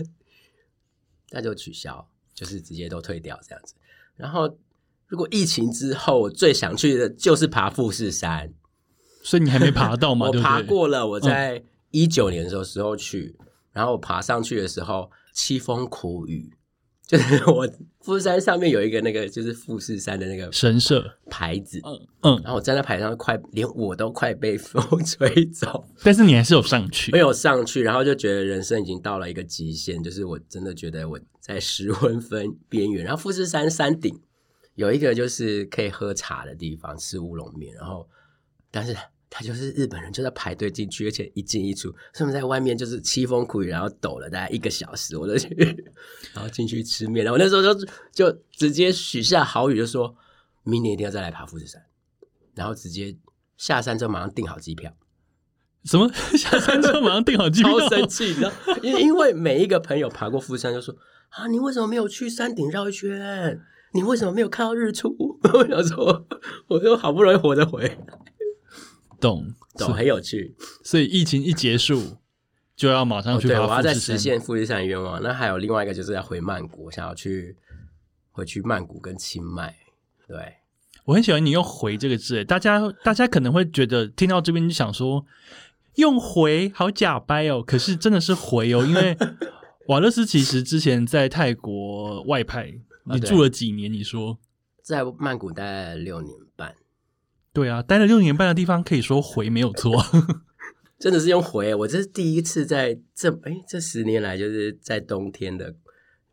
[1.30, 3.76] 那就取消，就是直接都退掉这样子。
[4.16, 4.58] 然后
[5.06, 8.52] 如果疫情之后，我最想去的就是爬富士山，
[9.22, 10.26] 所以你还没爬到吗？
[10.26, 13.36] 我爬过了，我在一九年的时候时候去，
[13.72, 15.10] 然后我爬上去的时候。
[15.38, 16.52] 凄风苦雨，
[17.06, 17.70] 就是我
[18.00, 33.06] 富士山上面有一个那个，就是富士山的那个神社牌子，嗯嗯，然后我站在牌上，快连我都快被风吹走， 但是你还是有上去，没有上去，然后就觉得人生已经到了一个极限，就是我真的觉得我在十温分边缘。
[33.06, 34.20] 然后富士山山顶
[34.74, 38.10] 有一个就是可以喝茶的地方，吃乌龙面，然后
[38.72, 38.98] 但是。
[39.30, 45.54] 他就是日本人，就在排队进去，而且一进一出，他们在外面就是凄风苦雨，然后抖了大概一个小时，我都去，
[46.34, 47.74] 然后进去吃面，然后那时候就
[48.12, 50.16] 就直接许下好语，就说
[50.64, 51.82] 明年一定要再来爬富士山，
[52.56, 53.18] 然后直接
[53.58, 54.94] 下山之后马上订好机票。
[55.84, 57.80] 什么 下山之后马上订好机票？
[57.80, 58.52] 超生气，你知道？
[58.82, 60.96] 因因为每一个朋友爬过富士山就说
[61.30, 63.62] 啊，你为什么没有去山顶绕一圈？
[63.94, 65.16] 你为什么没有看到日出？
[65.54, 66.28] 我想说，
[66.68, 67.98] 我就好不容易活着回来。
[69.20, 72.18] 懂懂很有趣，所以疫情一结束
[72.76, 73.48] 就要马上去。
[73.48, 75.22] 对，我要再实现富士山愿望。
[75.22, 77.56] 那还有另外一个，就是要回曼谷，想要去
[78.32, 79.76] 回去曼谷跟清迈。
[80.28, 80.56] 对
[81.06, 85.26] 我很喜欢你用“回”这个字，大家大家可能会觉得听到这边就想说
[85.96, 89.18] 用“回”好假掰哦，可是真的是“回”哦，因为
[89.88, 92.74] 瓦勒斯其实之前在泰国外派，
[93.06, 93.92] 你住了几年？
[93.92, 94.38] 你说
[94.84, 96.47] 在曼谷待了六年半。
[97.58, 99.92] 对啊，待了六年半的地方，可以说回没有错，
[101.00, 101.74] 真的是用回。
[101.74, 105.74] 我这是第一次在这哎这十年来，就是在冬天的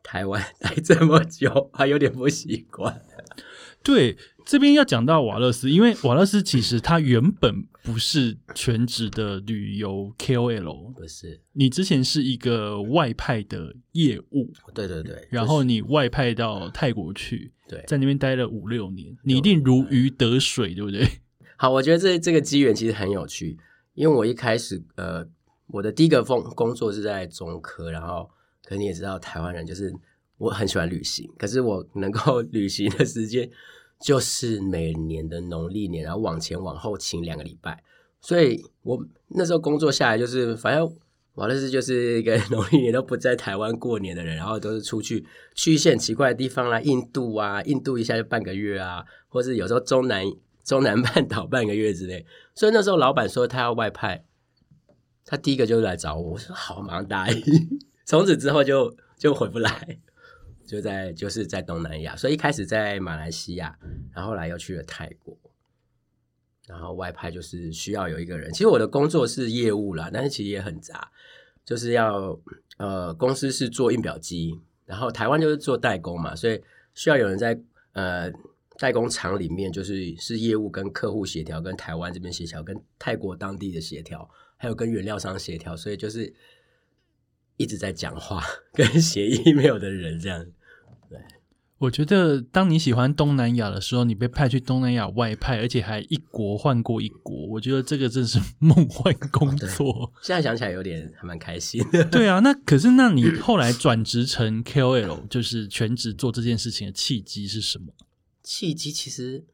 [0.02, 3.00] 台湾 待这么久，还有点不习惯。
[3.82, 11.38] 对，这边要讲到瓦勒斯，因为瓦勒斯其实他原本不是全职的旅游 KOL，不是。
[11.52, 17.52] 你之前是一个外派的业务，对对对，然后你外派到泰国去。
[17.68, 21.06] 对，在那边待了五六年，你一定如鱼得水，对不对？
[21.58, 23.58] 好，我觉得这这个机缘其实很有趣，
[23.92, 25.26] 因为我一开始呃，
[25.66, 28.30] 我的第一个工工作是在中科，然后
[28.64, 29.92] 可能你也知道，台湾人就是
[30.38, 33.50] 我很喜欢旅行，可是我能够旅行的时间
[34.00, 37.82] 就是每年的农历年，然后往前往后请两个礼拜，
[38.20, 40.96] 所以我那时候工作下来就是反正。
[41.34, 45.26] 瓦勒斯就是一个 农历年都不在台湾过年的人，然后都是出去
[45.56, 50.24] 去一些奇怪的地方啦，印度啊，印度一下就半个月啊，或是有时候中南
[50.62, 52.24] 中南半岛半个月之类。
[52.54, 54.24] 所以那时候老板说他要外派，
[55.24, 57.42] 他第一个就来找我，我说好，马上答应。
[58.06, 59.98] 从此之后就就回不来，
[60.66, 63.78] 就在就是在东南亚，所以一开始在马来西亚，
[64.14, 65.36] 然后来又去了泰国。
[66.66, 71.12] 然后外派就是需要有一个人，其实我的工作是业务啦，但是其实也很杂，
[71.62, 72.40] 就是要
[72.78, 76.58] 呃公司是做印表机，然后台湾就是做代工嘛，所以
[76.94, 77.60] 需要有人在
[77.92, 78.32] 呃
[78.78, 86.32] 代工厂里面，就是是业务跟客户协调，跟台湾这边协调，跟泰国当地的协调，还有跟原料商协调，所以就是
[87.56, 90.44] 一直在讲话跟写 email 的人这样，
[91.08, 91.18] 对。
[91.78, 100.10] 我觉得，当你喜欢东南亚的时候，你被派去东南亚外派，而且还一国换过一国，我觉得这个真是 梦幻工作。
[100.22, 101.84] 现在想起来有点还蛮开心。
[102.10, 107.92] 对啊，那可是那你 后来转职成 KOL，就是全职做这件事情的契机是什么？
[108.42, 109.44] 契机其实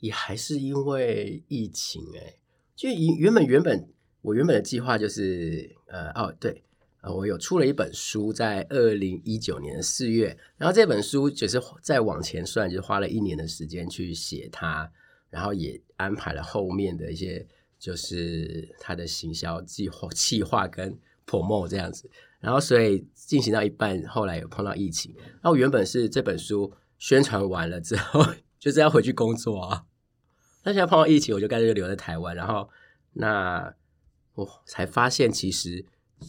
[0.00, 2.34] 也还是因为疫情哎，
[2.74, 3.88] 就原本原本
[4.22, 6.62] 我原本的计划就是呃哦对。
[7.02, 14.88] 呃，我有出了一本书，在二零一九年四月，然后这本书就是再往前算，就是花了一年的时间去写它，
[15.28, 17.44] 然后也安排了后面的一些，
[17.76, 22.08] 就是它的行销计划、计划跟 promo 这样子，
[22.38, 28.24] 然后所以进行到一半，后来有碰到疫情，然后原本是这本书宣传完了之后，
[28.60, 29.84] 就是要回去工作啊，
[30.62, 32.70] 那现在碰到疫情，我就干脆就留在台湾，然后
[33.14, 33.74] 那
[34.34, 35.84] 我才发现其实。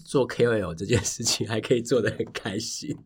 [0.06, 2.98] 做 KOL 这件事情还可以做得很开心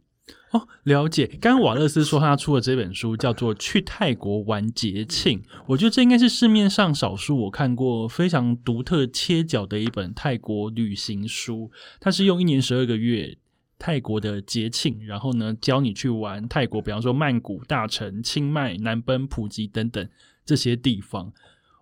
[0.51, 0.69] 哦。
[0.83, 11.69] 了解，刚刚瓦勒斯说他出了这本书叫做《去泰国玩节庆》，我觉得这应该是市面上少数我看过非常独特切角的一本泰国旅行书。
[11.99, 13.37] 它是用一年十二个月
[13.77, 20.07] 泰国的节庆，然后呢教你去玩泰国，比方说曼谷、大城、清迈、南奔、普吉等等
[20.45, 21.33] 这些地方。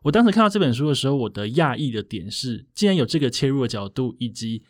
[0.05, 4.63] 我当时看到这本书的时候，我的讶异的点是，竟然有这个切入的角度，以及。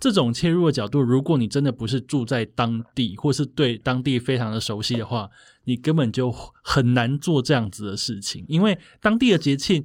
[0.00, 5.28] 这种切入的角度，如果你真的不是住在当地，或是对当地非常的熟悉的话，
[5.64, 8.44] 你根本就很难做这样子的事情。
[8.46, 9.84] 因为当地的节庆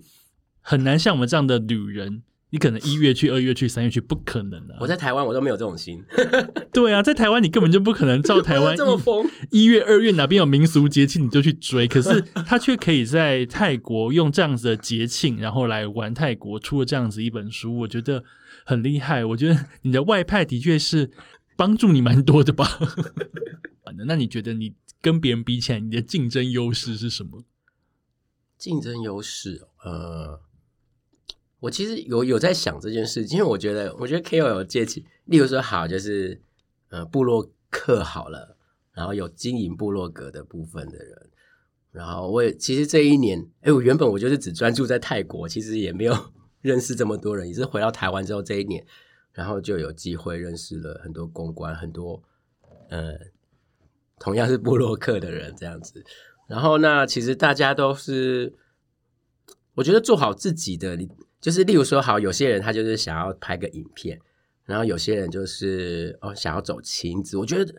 [0.62, 2.22] 很难像我们这样的旅人，
[2.54, 4.78] 你可能一月去、二月去、三月去，不可能的。
[4.80, 6.06] 我在台湾，我都没有这种心。
[6.72, 9.28] 对啊，在台湾你根本就不可能照 台湾这么疯。
[9.50, 18.24] 一月、二月哪边有民俗节庆你就去追，可是他却可以在泰国用这样子的节庆，然后来玩泰国，出了这样子一本书，我觉得。
[18.66, 21.12] 很厉害，我觉得你的外派的确是
[21.58, 22.80] 帮助你蛮多的吧。
[24.08, 27.44] 那你觉得你跟别人比起来，你的竞争优势是什么？
[28.58, 30.40] 竞争优势，呃，
[31.64, 36.42] 我其实有有在想这件事，因为我觉得，我觉得 KOL 有阶级，例如说好，就是
[36.90, 38.58] 呃，部落客好了，
[38.92, 41.30] 然后有经营部落格的部分的人，
[41.92, 46.14] 然后我也其实这一年，哎，我原本我就是只专注在泰国，其实也没有。
[46.64, 48.86] 认识这么多人，也是回到台湾之后这一年，
[49.34, 52.24] 然后就有机会认识了很多公关，很多
[52.88, 53.20] 呃，
[54.18, 56.06] 同样是部落客的人这样子。
[56.48, 58.56] 然后那其实大家都是，
[59.76, 60.98] 我觉得做好自己的，
[61.44, 64.20] 就是例如说，好有些人他就是想要拍个影片，
[64.64, 67.72] 然后有些人就是哦想要走亲子，我觉得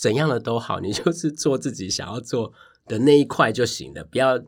[0.00, 2.52] 怎样的都好，你就是做自己想要做
[2.86, 4.42] 的那一块就行了，不要。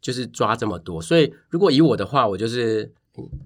[0.00, 2.92] 就是抓这么多，所以如果以我的话，我就是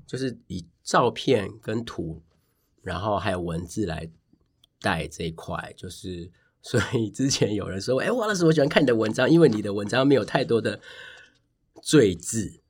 [0.06, 2.22] 就是以照片跟图，
[2.80, 4.08] 然后还有文字来
[4.80, 5.74] 带这一块。
[5.76, 6.30] 就是
[6.62, 10.80] 所以之前有人说：“哎，王老师，我喜欢看你的文章，因为你的文章没有太多的
[11.82, 12.60] 赘字。”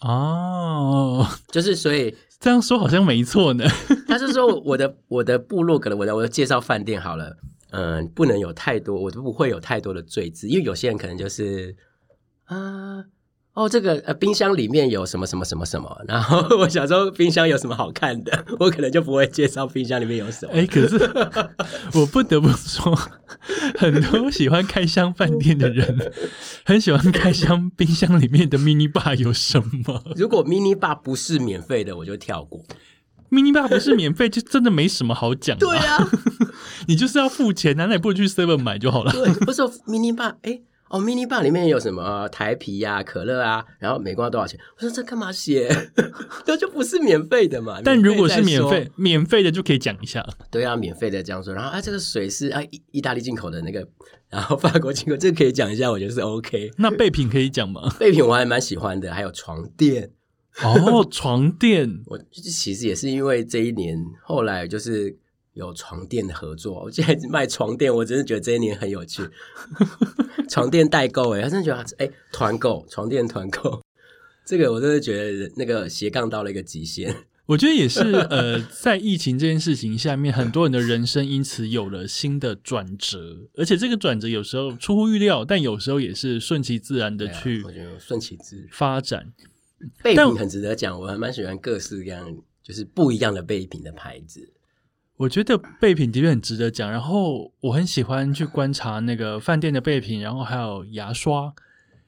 [0.00, 3.64] 哦，就是所以这样说好像没错呢。
[4.08, 7.36] 他是说我的我的部落格的文章，我介绍饭店好了，
[7.70, 11.76] 嗯，不能有太多，我都不会有太多的罪字，因为有些人可能就是。
[12.46, 13.04] 啊，
[13.60, 16.04] 哦，这个呃，冰箱里面有什么什么什么什么？
[16.08, 18.44] 然后我想说，冰箱有什么好看的？
[18.58, 20.52] 我可能就不会介绍冰箱里面有什么。
[20.54, 20.96] 哎，可是
[21.92, 22.98] 我不得不说，
[23.76, 26.10] 很多喜欢开箱饭店的人，
[26.64, 30.02] 很喜欢开箱冰箱里面的 mini bar 有什么。
[30.16, 32.64] 如果 mini bar 不是免费的，我就跳过。
[33.30, 35.58] mini bar 不是免费，就真的没什么好讲。
[35.58, 36.10] 对啊，
[36.88, 39.12] 你就是要付钱，那你不如去 seven 买就好了。
[39.12, 40.62] 对，不是 mini bar，哎。
[40.90, 44.58] 哦，mini bar 里面有什么呃台啤呀、可乐啊，然后每罐多少钱？
[44.76, 45.68] 我说这干嘛写？
[46.44, 47.80] 这就不是免费的嘛。
[47.82, 50.26] 但如果是免免费免费的就可以讲一下。
[50.50, 51.54] 对啊，免费的这样说。
[51.54, 53.86] 然后啊，这个水是啊意意大利进口的那个，
[54.28, 56.70] 然后法国进口，这个可以讲一下，我觉得是 OK。
[56.76, 57.82] 那备品可以讲吗？
[57.98, 60.10] 备品我还蛮喜欢的，还有床垫。
[60.64, 65.16] 哦，床垫， 我其实也是因为这一年，后来就是
[65.60, 66.82] 有床垫的合作。
[66.82, 69.22] 我现在卖床垫，我真的觉得这一年很有趣。
[70.48, 73.80] 床垫代购、欸，哎，真的觉得哎，团购床垫团购，
[74.44, 77.14] 这个我真的觉得那个斜杠到了一个极限。
[77.46, 78.00] 我觉得也是。
[78.30, 88.66] 呃，在疫情这件事情下面，很多人的人生因此有了新的转折，而且这个转折有时候出乎预料，但有时候也是顺其自然的去我觉得顺其自然。
[88.70, 89.32] 发展。
[90.02, 94.52] 但备品很值得讲，我还蛮喜欢各式各样，就是不一样的备品的牌子。
[95.20, 101.52] 我觉得备品的确很值得讲，然后我很喜欢去观察那个饭店的备品，然后还有牙刷，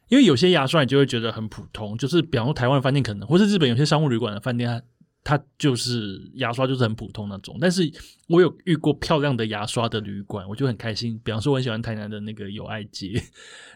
[0.08, 4.82] 因为有些牙刷你就会觉得很普通，就是比方说台湾的饭店可能，或是日本有些商务旅馆的饭店，
[5.22, 7.82] 它它就是牙刷就是很普通那种，但是
[8.28, 11.20] 我有遇过漂亮的牙刷的旅馆，我就很开心。
[11.22, 13.22] 比方说我很喜欢台南的那个友爱街，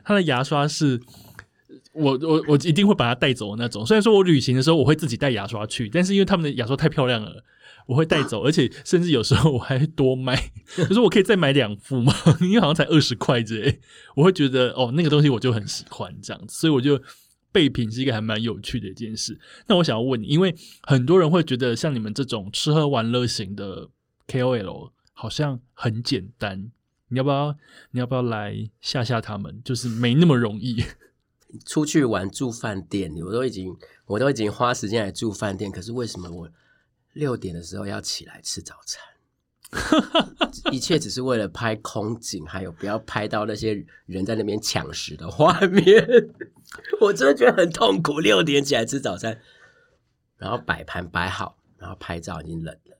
[0.02, 0.98] 它的牙刷是。
[1.92, 3.84] 我我我一定会把它带走的那种。
[3.84, 7.44] 虽然说我旅行的时候我会自己带牙刷去，但是因为他们的牙刷太漂亮了，
[7.86, 10.36] 我会带走， 而且甚至有时候我还会多买，
[10.76, 12.12] 就是我可以再买两副嘛，
[12.42, 13.80] 因为好像才二十块之类，
[14.14, 17.00] 我会觉得哦那个东西我就很喜欢这样子，所以我就
[17.52, 19.38] 备品是一个还蛮有趣的一件事。
[19.66, 23.88] 那我想要问你，因为很多人会觉得像你们这种吃喝玩乐型的
[24.28, 26.70] KOL 好像很简单，
[27.08, 27.56] 你要不要
[27.92, 29.62] 你要不要来吓吓他们？
[29.64, 30.82] 就是没那么容易。
[31.64, 33.76] 出去玩住饭店，我都已经
[34.06, 36.50] 我都已经花时间来住饭店，可是为什么我
[37.12, 39.02] 六点的时候要起来吃早餐？
[40.70, 46.06] 一切只是为了拍空景，还有不要拍到那些人在那边抢食的画面。
[47.00, 48.18] 我真的觉得很痛苦。
[48.20, 49.40] 六点起来吃早餐，
[50.36, 52.98] 然后摆盘摆好，然后拍照已经冷了。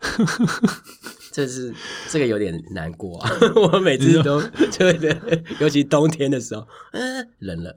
[1.30, 1.74] 这是
[2.08, 3.30] 这个有点难过啊！
[3.54, 4.40] 我每次都
[4.76, 7.76] 对对，尤其冬天的时候，嗯、冷了。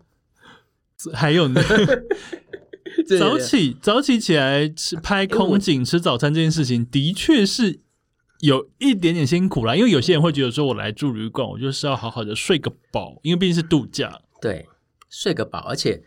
[1.14, 1.62] 还有呢，
[3.20, 7.80] 早起早起起来吃拍空景、吃早餐这件事情，的确是
[8.40, 9.76] 有一点点辛苦啦。
[9.76, 14.22] 因为有些人会觉得说，我来住旅馆，我就是要好好的睡个饱，因为毕竟是度假。
[14.40, 14.68] 对，
[15.10, 16.04] 睡个饱，而且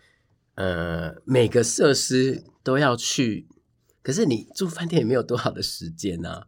[0.55, 3.49] 呃，每个设施都要去。
[4.01, 6.42] 可是你住饭店也没有多少的时间呐、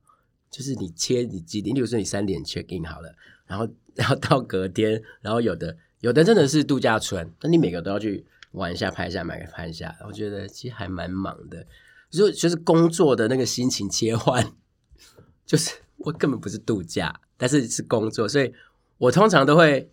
[0.57, 3.15] 就是你切你几点，例如说你三点 check in 好了，
[3.47, 11.67] 然后然后到隔天，然后有的有的真的是度假村，那你每个都要去玩一下、拍一下、买个拍一下，我觉得其实还蛮忙的。
[12.09, 14.51] 就就是工作的那个心情切换，
[15.45, 18.55] 就是我根本不是度假，但是是工作，所以
[18.97, 19.91] 我通常都会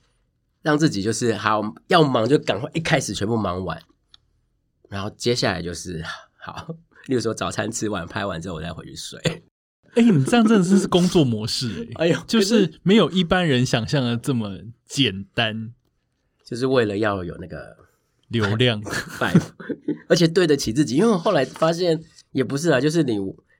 [0.61, 3.83] 让自己就是好要忙就赶快一开始全部忙完，
[4.87, 6.01] 然后接下来就是
[6.39, 6.73] 好，
[7.07, 9.19] 例如说早餐吃完拍完之后我再回去睡。
[9.95, 15.73] 哎、你这样真的是是工作模式哎、哎呦，就是没有一般人想象的这么简单
[16.43, 17.77] 就是为了要有那个
[18.27, 18.81] 流量。
[19.19, 19.33] 摆，
[20.09, 20.95] 而且对得起自己。
[20.95, 23.17] 因为我后来发现也不是啊，就是你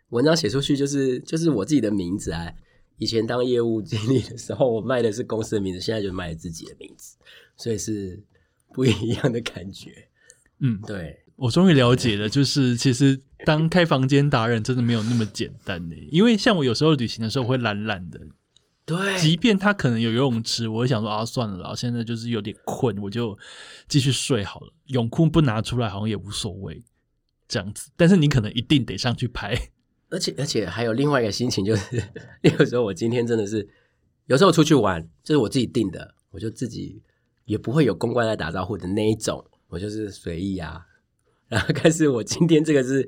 [0.09, 2.51] 文章写出去就是就是我自己的名字啊。
[2.97, 7.17] 以前当业务经理的时候，我卖的是公司的名字，现在就卖自己的名字，
[7.57, 8.21] 所以是
[8.71, 10.07] 不一样的感觉。
[10.59, 18.19] 嗯，对，我终于了解了，就是其实当开房间达人真的没有那么简单的，因为像我有时候旅行的时候会懒懒的，
[18.85, 23.37] 对，即便他可能有游泳池，我会想说啊，算了啦，现在就是有点困，我就
[23.87, 24.73] 继续睡好了。
[24.87, 26.83] 泳裤不拿出来好像也无所谓，
[27.47, 27.89] 这样子。
[27.97, 29.57] 但是你可能一定得上去拍，
[30.09, 32.03] 而且而且还有另外一个心情，就是
[32.41, 33.67] 有时候我今天真的是，
[34.27, 37.01] 有时候出去玩，就是我自己定的，我就自己
[37.45, 40.85] 也不会有公关来打招呼的那一种，我就是随意啊。
[41.53, 43.07] 然后开始我今天这个是，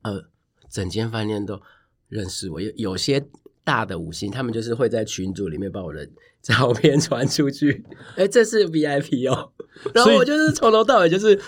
[0.00, 0.24] 呃，
[0.70, 1.60] 整间饭店都
[2.08, 3.22] 认识我，有有些
[3.62, 6.08] 大的五星，他们就是会在群组里面把我的
[6.40, 7.84] 照片传出去，
[8.16, 9.52] 哎，这是 VIP 哦，
[9.92, 11.38] 然后我就是从头到尾就是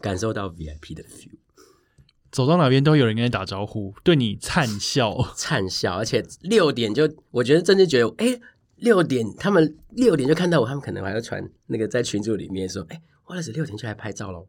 [0.00, 1.36] 感受到 VIP 的 feel。
[2.30, 5.16] 走到哪边都有人跟你打招呼，对你灿笑。
[5.36, 8.40] 灿笑，而且六点就，我觉得真的觉得，哎，
[8.76, 14.46] 六点他们六点就看到我，他们可能还会传那个在群组里面说，哎，花了是六点就来拍照喽，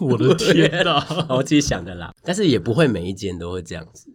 [0.00, 1.26] 我的天哪！
[1.28, 4.08] 我自己想的啦，但是也不会每一间都会这样子，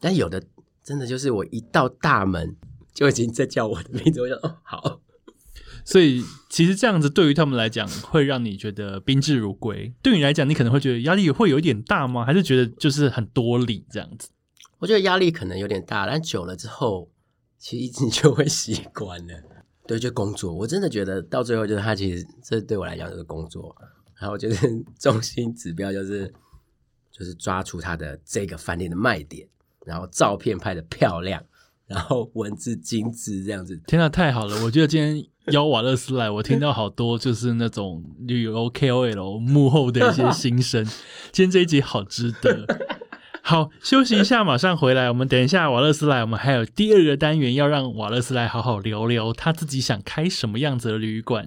[0.00, 0.42] 但有的
[0.82, 2.56] 真的就是我一到大门
[2.94, 5.00] 就已经在叫我的名字，我就哦好，
[5.84, 9.94] 所以其实这样子对于他们来讲，会让你觉得宾至如归。
[10.02, 12.24] 对你来讲，你可能会觉得压力会有一点大吗？
[12.24, 14.28] 还是觉得就是很多礼这样子？
[14.78, 17.10] 我觉得压力可能有点大，但久了之后，
[17.58, 19.34] 其实你就会习惯了。
[19.86, 23.74] 对，就工作，我真的觉得到最后就是他其实这对我来讲就是工作，
[24.20, 26.32] 然后就是 中心指标就是
[27.10, 29.46] 就是抓出它的这个饭店的卖点，
[29.84, 31.42] 然后照片拍的漂亮，
[31.86, 33.80] 然后文字精致这样子。
[33.86, 34.64] 天呐，太好了！
[34.64, 40.84] 我觉得今天邀瓦勒斯来，我听到好多就是那种旅游 KOL 幕后的一些 心声。
[41.32, 42.66] 今天这一集好值得。
[43.42, 45.08] 好，休息一下，马上回来。
[45.08, 51.46] 我们等一下瓦勒斯来，我们还有第二个单元要让瓦勒斯来好好聊聊他自己想开什么样子的旅馆。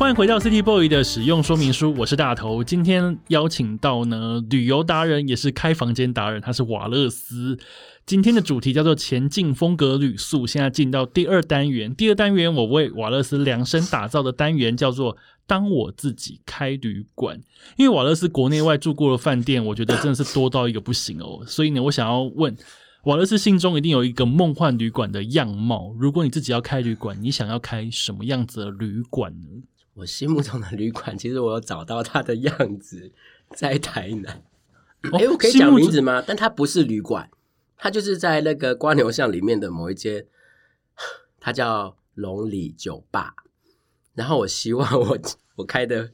[0.00, 2.64] 欢迎回到 City Boy 的使用说明书，我是大头。
[2.64, 7.58] 今天邀请到呢旅游达人，也是开房间达人，他是瓦勒斯。
[8.06, 10.46] 今天的主题叫做前进风格旅宿。
[10.46, 17.38] 现在进到第二单元，第二单元我为瓦勒斯量身打造的单元叫做“当我自己开旅馆”。
[17.76, 21.44] 因为瓦勒斯国内外住过的饭店，我觉得真的是多到一个不行哦。
[21.46, 22.56] 所以呢，我想要问
[23.04, 25.94] 瓦勒斯，心中一定有一个梦幻旅馆的样貌。
[25.98, 29.46] 如果你自己要开旅馆，你想要开什么样子的旅馆呢？
[30.00, 33.12] 我心目中的旅馆，其实我有找到它的样子，
[33.50, 34.42] 在台南。
[35.12, 36.24] 哎、我可以讲名字吗？
[36.26, 37.30] 但它不是旅馆，
[37.76, 40.26] 它就是在那个瓜牛巷里面的某一间，
[41.38, 43.34] 它叫龙里酒吧。
[44.14, 45.18] 然后我希望我
[45.56, 46.10] 我开的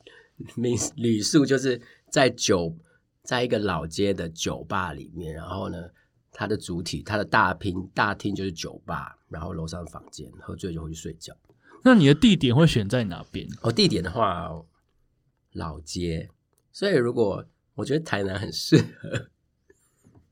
[0.57, 1.81] 民旅宿就是
[2.11, 2.77] 在酒，
[3.23, 5.33] 在一个老街的酒吧里面。
[5.33, 5.91] 然后呢，
[6.33, 11.33] 它的主体，它的大厅大厅就是酒吧，然后楼上房间，喝醉就回去睡觉。
[11.87, 13.47] 那你的地点会选在哪边？
[13.63, 14.51] 哦，地点的话，
[15.53, 16.29] 老街。
[16.73, 19.29] 所以如果我觉得台南很适合，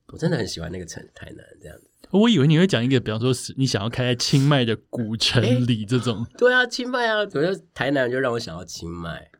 [0.08, 1.88] 我真的很喜欢那个城台南这样子。
[2.10, 6.26] 我以为你会讲一个，比方说是你想要开在清迈的古城里这种。
[6.36, 9.30] 对啊，清迈啊，我觉得台南就让我想到清迈。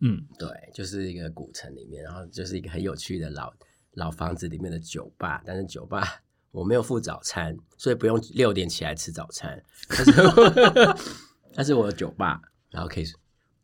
[0.00, 3.52] 嗯，对，就是一个古城里面，然后就是一个很有趣的老
[3.94, 6.22] 老房子里面的酒吧，但是酒吧
[6.52, 9.60] 我没有付早餐，所以不用六点起来吃早餐。
[11.56, 13.04] 那是我的酒吧，然后可以，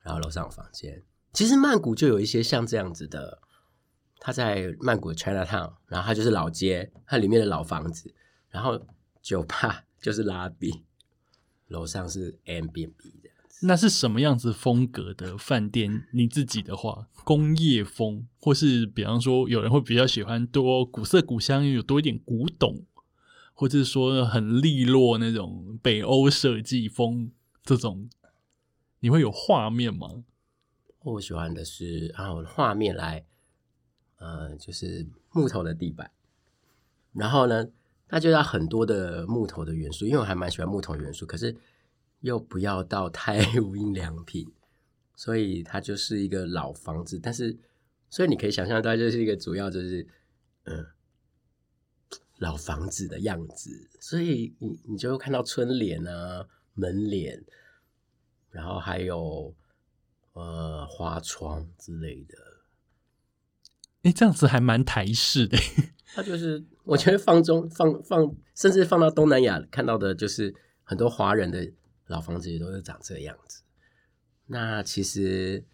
[0.02, 1.02] 然后楼上有房间。
[1.32, 3.40] 其实曼谷就有一些像这样子的，
[4.18, 8.12] 它在曼谷 China Town，然后它就是老街，它里面的老房子，
[8.50, 8.80] 然后
[9.20, 10.82] 酒吧 就是拉比，
[11.68, 13.30] 楼上是 M B N B 的。
[13.62, 16.06] 那是什么样子风格的饭店？
[16.12, 22.84] 你自己的话，工业风，或是比方说有人会比较喜欢多古色古香，有多一点古董，
[23.52, 27.30] 或者是说很利落那种北欧设计风。
[27.62, 28.08] 这种
[29.00, 30.24] 你会有画面吗？
[31.02, 33.24] 我喜欢的是啊，我的画面来，
[34.16, 36.10] 呃，就是木头的地板，
[37.14, 37.70] 然后呢，
[38.06, 41.56] 它就要很多的木头的元素，因为我还蛮喜欢木头元素，可是
[42.20, 44.52] 又不要到太无印良品，
[45.14, 47.58] 所以它就是一个老房子，但是
[48.10, 50.06] 所以你可以想象，到就是一个主要就是
[50.64, 50.86] 嗯
[52.36, 56.46] 老房子的样子，所以你你就会看到春联啊。
[56.80, 57.44] 门脸，
[58.50, 59.54] 然后还有
[60.32, 62.34] 呃花窗之类的。
[64.02, 65.58] 哎，这样子还蛮台式的。
[66.14, 71.70] 它就是我觉得放中放放，甚至放到东南亚看到的，就是很多华人的
[72.06, 73.62] 老房子也都是长这个样子。
[74.46, 75.64] 那其实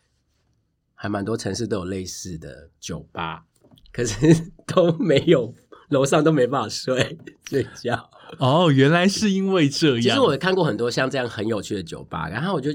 [0.95, 3.47] 还蛮多城市都有类似的酒吧，
[3.93, 5.55] 可是 都没有。
[5.89, 7.19] 楼上都没办法睡
[7.49, 10.01] 睡觉哦，原来是因为这样。
[10.01, 12.71] 其实我看过很多像这样很有趣的酒吧，然后我就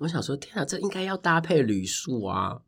[0.00, 2.58] 我想说，天啊，这应该要搭配旅宿啊，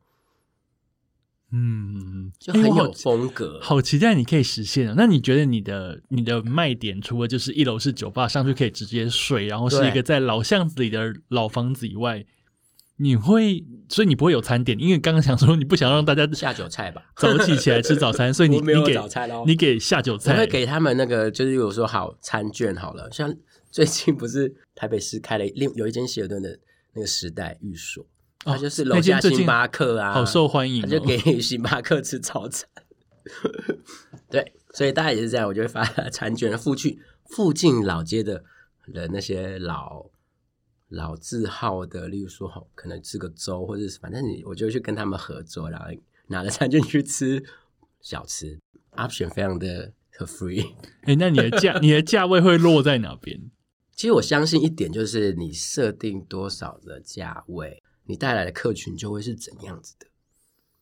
[1.51, 4.93] 嗯，就很有风格，好期待你可以实现啊！
[4.97, 12.25] 那你觉得你的你的卖点，除了就是一楼是酒吧，上去可以直接睡，然后是一个在老巷子里的老房子以外？
[12.99, 23.31] 你会，所以你不会有餐点，因为刚刚想说你不想让大家下酒菜吧，早起起来吃早餐，所以你 你给早餐喽，你给下酒菜，我会给他们那个，就是有说好餐券好了，像
[23.69, 26.57] 最近不是台北市开了另有一间希尔顿的
[26.93, 28.03] 那个时代寓所，
[28.39, 32.67] 它就是楼下星巴克啊，好受欢迎，他就给星巴克吃早餐，
[34.31, 38.43] 对，所以大家也是这样，我就会发餐券，附去附近老街的
[38.91, 40.07] 的那些老。
[40.89, 45.87] 老字号的，例如说，可能吃个粥，或者是反正你，我就去跟他们合作，然后
[46.27, 47.43] 拿了餐券去吃
[47.99, 48.59] 小吃
[48.95, 50.73] ，option 非常的 free。
[51.03, 53.51] 哎，那你的价，你的价位会落在哪边？
[53.95, 60.07] 其实我相信一点，就是你设定多少的价位，你带来的客群就会是怎样子的。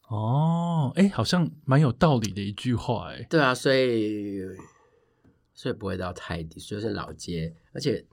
[0.09, 3.25] 哦，哎，好像蛮有道理的一句话，哎。
[3.29, 4.41] 对啊，所以
[5.53, 8.05] 所以不会到太低，所以是老街，而且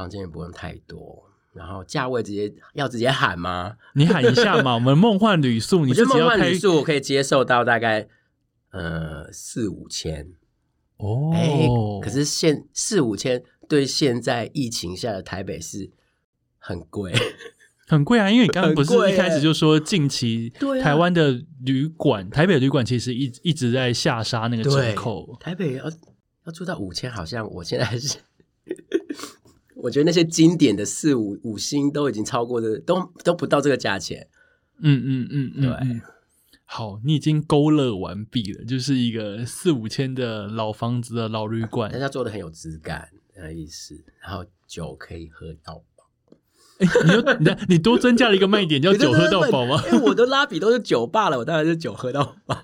[0.00, 1.24] 房间也不用太多。
[1.52, 3.76] 然后价位直接要直接喊吗？
[3.94, 8.06] 你喊一下嘛，我们梦幻旅宿，你我觉得梦幻旅宿我可以接受到大概
[8.70, 10.32] 呃四五千，
[10.98, 11.32] 哦。
[11.34, 11.58] 哎、
[12.00, 15.90] 可是现四五千对现在疫情下的台北市
[16.56, 17.12] 很贵，
[17.88, 25.36] 很贵啊，因为你刚刚不是一开始就说近期台湾的旅馆，台北的旅馆其实一一直在下杀那个折扣。
[25.40, 25.84] 台北要
[26.46, 28.18] 要住到五千，好像我现在是，
[29.82, 34.28] 我觉得那些经典的四五五星都已经超过这，都都不到这个价钱。
[34.82, 36.00] 嗯嗯嗯嗯，对嗯。
[36.64, 41.98] 好，你已经勾勒完毕了，就是一个四五千的老房子的老旅馆但。
[41.98, 46.04] 是它做的很有质感的意思，然后酒可以喝到饱，
[46.78, 49.82] 哎，你又你你多增加了一个卖点，叫酒喝到饱吗？
[49.90, 52.62] 因为我的拉比都是酒吧了，我当然是酒喝到饱。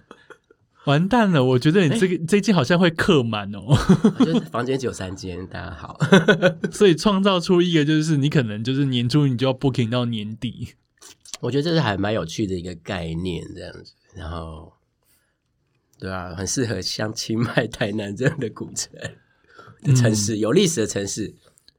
[0.86, 3.76] 完蛋了，我觉得你这个这一季好像会客满哦，
[4.24, 5.98] 就是房间只有三间，大家好。
[6.70, 10.74] 所以创造出一个就是你可能就是年初你就要 booking 到年底。
[11.40, 13.92] 我觉得这是还蛮有趣的一个概念，这样子。
[14.14, 14.72] 然后，
[15.98, 18.90] 对啊，很适合像清迈、台南这样的古城
[19.82, 21.34] 的城市，有历史的城市，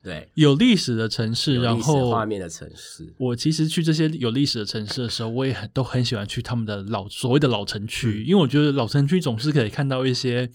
[0.07, 3.13] 对，有历史的城市，然后画面的城市。
[3.17, 10.49] 我其实去这些有历史的城市的时候，我也很都很喜欢去他们的老所谓的老城区，因为我觉得老城区总是可以看到一些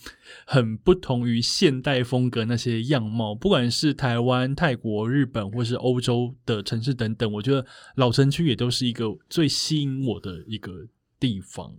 [0.47, 10.73] 很不同于现代风格那些样貌，不管是台湾、泰国、日本或是欧洲的城市等等，我觉得老城区也都是一个最吸引我的一个
[11.21, 11.71] 地方。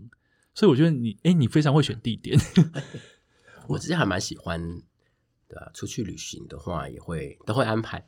[0.54, 2.40] 所以我觉得你，哎，你非常会选地点，
[3.68, 4.62] 我之前还蛮喜欢，
[5.54, 8.04] 对吧、出去旅行的话，也会都会安排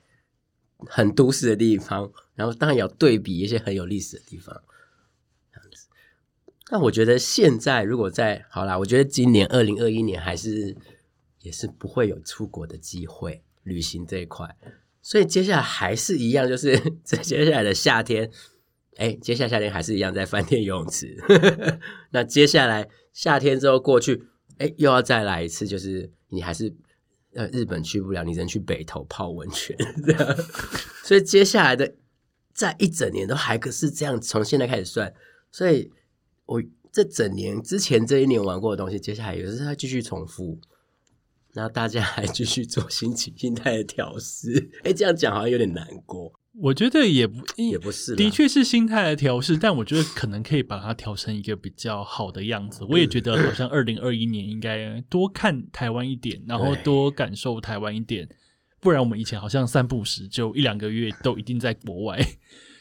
[0.88, 4.64] 很都市的地方，然后当然也要对比一些很有历史的地方，
[5.54, 5.88] 这样子。
[6.72, 10.76] 那我觉得现在如果在好啦，我觉得今年二零二一年还是
[11.42, 14.58] 也是不会有出国的机会，旅行这一块，
[15.04, 16.76] 所以接下来还是一样，就是
[17.06, 18.32] 在接下来的夏天。
[18.98, 21.16] 哎，接下来夏天还是一样在饭店游泳池。
[22.12, 24.24] 那接下来夏天之后过去，
[24.58, 26.74] 哎，又要再来一次，就是你还是
[27.36, 30.38] 呃日本去不了，你只能去北投泡温泉 这样。
[31.04, 31.96] 所以接下来的
[32.54, 35.14] 在一整年都还可是这样，从现在开始算。
[35.52, 35.92] 所以
[36.46, 36.62] 我
[36.92, 40.60] 这整年之前这一年玩过的东西，接下来也是在继续重复。
[41.54, 44.70] 然后大家还继续做心情心态的调试。
[44.84, 52.86] 哎，这样讲好像有点难过，我觉得也不也不是啦，的确是心态的调试，但我觉得可能可以把它调成一个比较好的样子。
[52.90, 58.28] 我也觉得好像二零二一年应该多看台湾一点，然后多感受台湾一点，
[58.80, 62.26] 不然我们以前好像散步时就一两个月都一定在国外。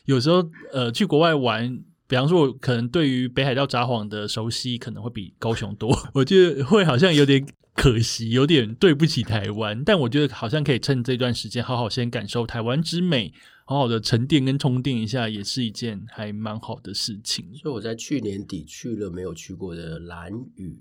[0.05, 7.45] 有时候呃去国外玩，比方说我可能对于北海道札幌的熟悉可能会比高雄多，我觉得会好像有点。
[7.77, 13.35] 可惜有点对不起台湾，但我觉得好像可以趁这段时间好好先感受台湾之美，
[13.67, 17.55] 好好的沉淀跟充电一下，也是一件还蛮好的事情。
[17.55, 20.79] 所以我在去年底去了没有去过的蓝屿，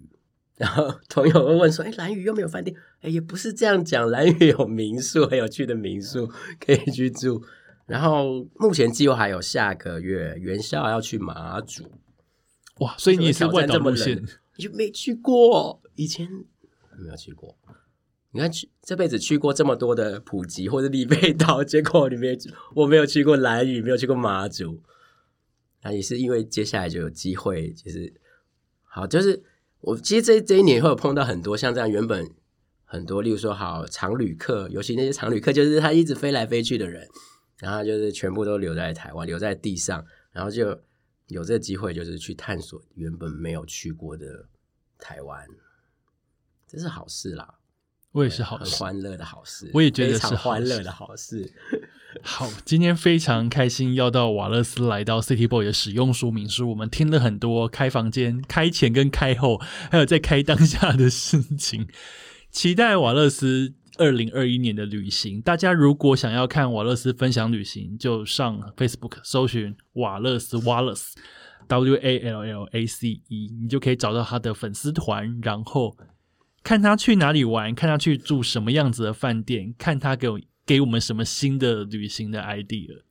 [0.58, 6.28] 然后 朋友会问说：“哎，兰屿又没有饭店？”哎，也不是这样讲，蓝屿有民宿，很有趣的民宿
[6.60, 7.42] 可以去住。
[7.86, 11.84] 然后目前计划还有下个月元宵要去马祖，
[12.80, 14.26] 哇，所以你也是外岛路挑战这么线冷，
[14.58, 16.28] 你就没去过，以前
[16.98, 17.58] 没有去过。
[18.34, 22.38] 你看去这辈子去过这么多的普吉或者里贝岛， 结果你没
[22.76, 24.82] 我没有去过兰屿，没有去过马祖。
[25.84, 28.12] 那也是因为接下来就有机会，就是
[28.84, 29.44] 好，就是
[29.82, 32.28] 我其实这这一年会有碰到很多像这样原本
[32.86, 37.08] 很多，例如说好常旅客，尤其那些常旅客，就是他一直飞来飞去的人，
[37.60, 40.80] 然后就是全部都留在台湾，留在地上，然后就
[41.28, 44.48] 有这个机会，就是去探索原本没有去过的
[44.98, 45.46] 台湾，
[46.66, 47.56] 这是好事啦，
[48.14, 48.82] 我也是好很事。
[48.82, 51.52] 欢乐的好事，我也觉得是欢乐的好事。
[52.22, 59.60] 好，今天非常开心要到瓦勒斯来到 City Boy 的使用说明书，我们听了很多开房间、开前跟开后，
[59.92, 61.88] 还有在开当下的事情。
[62.52, 65.42] 期待瓦勒斯二零二一年的旅行。
[65.42, 71.14] 大家如果想要看瓦勒斯分享旅行，就上 Facebook 搜寻瓦勒斯 Wallace
[71.68, 75.98] W A L L A C E，你就可以找到他的粉丝团，然后
[76.64, 83.02] 看他去哪里玩，看他去住什么样子的饭店，看他给我给我们什么新的旅行的 idea。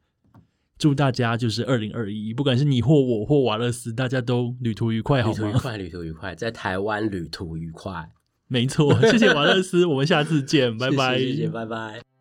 [0.78, 5.34] 祝大家就是二零二一，不管是你或我或瓦勒斯，大家都旅途愉快，好吗？
[5.36, 8.08] 旅途愉快，旅途愉快，在台湾旅途愉快，
[8.48, 11.18] 没错，谢谢瓦勒斯，我们下次见， 拜拜。
[11.18, 12.11] 谢谢谢谢，拜拜。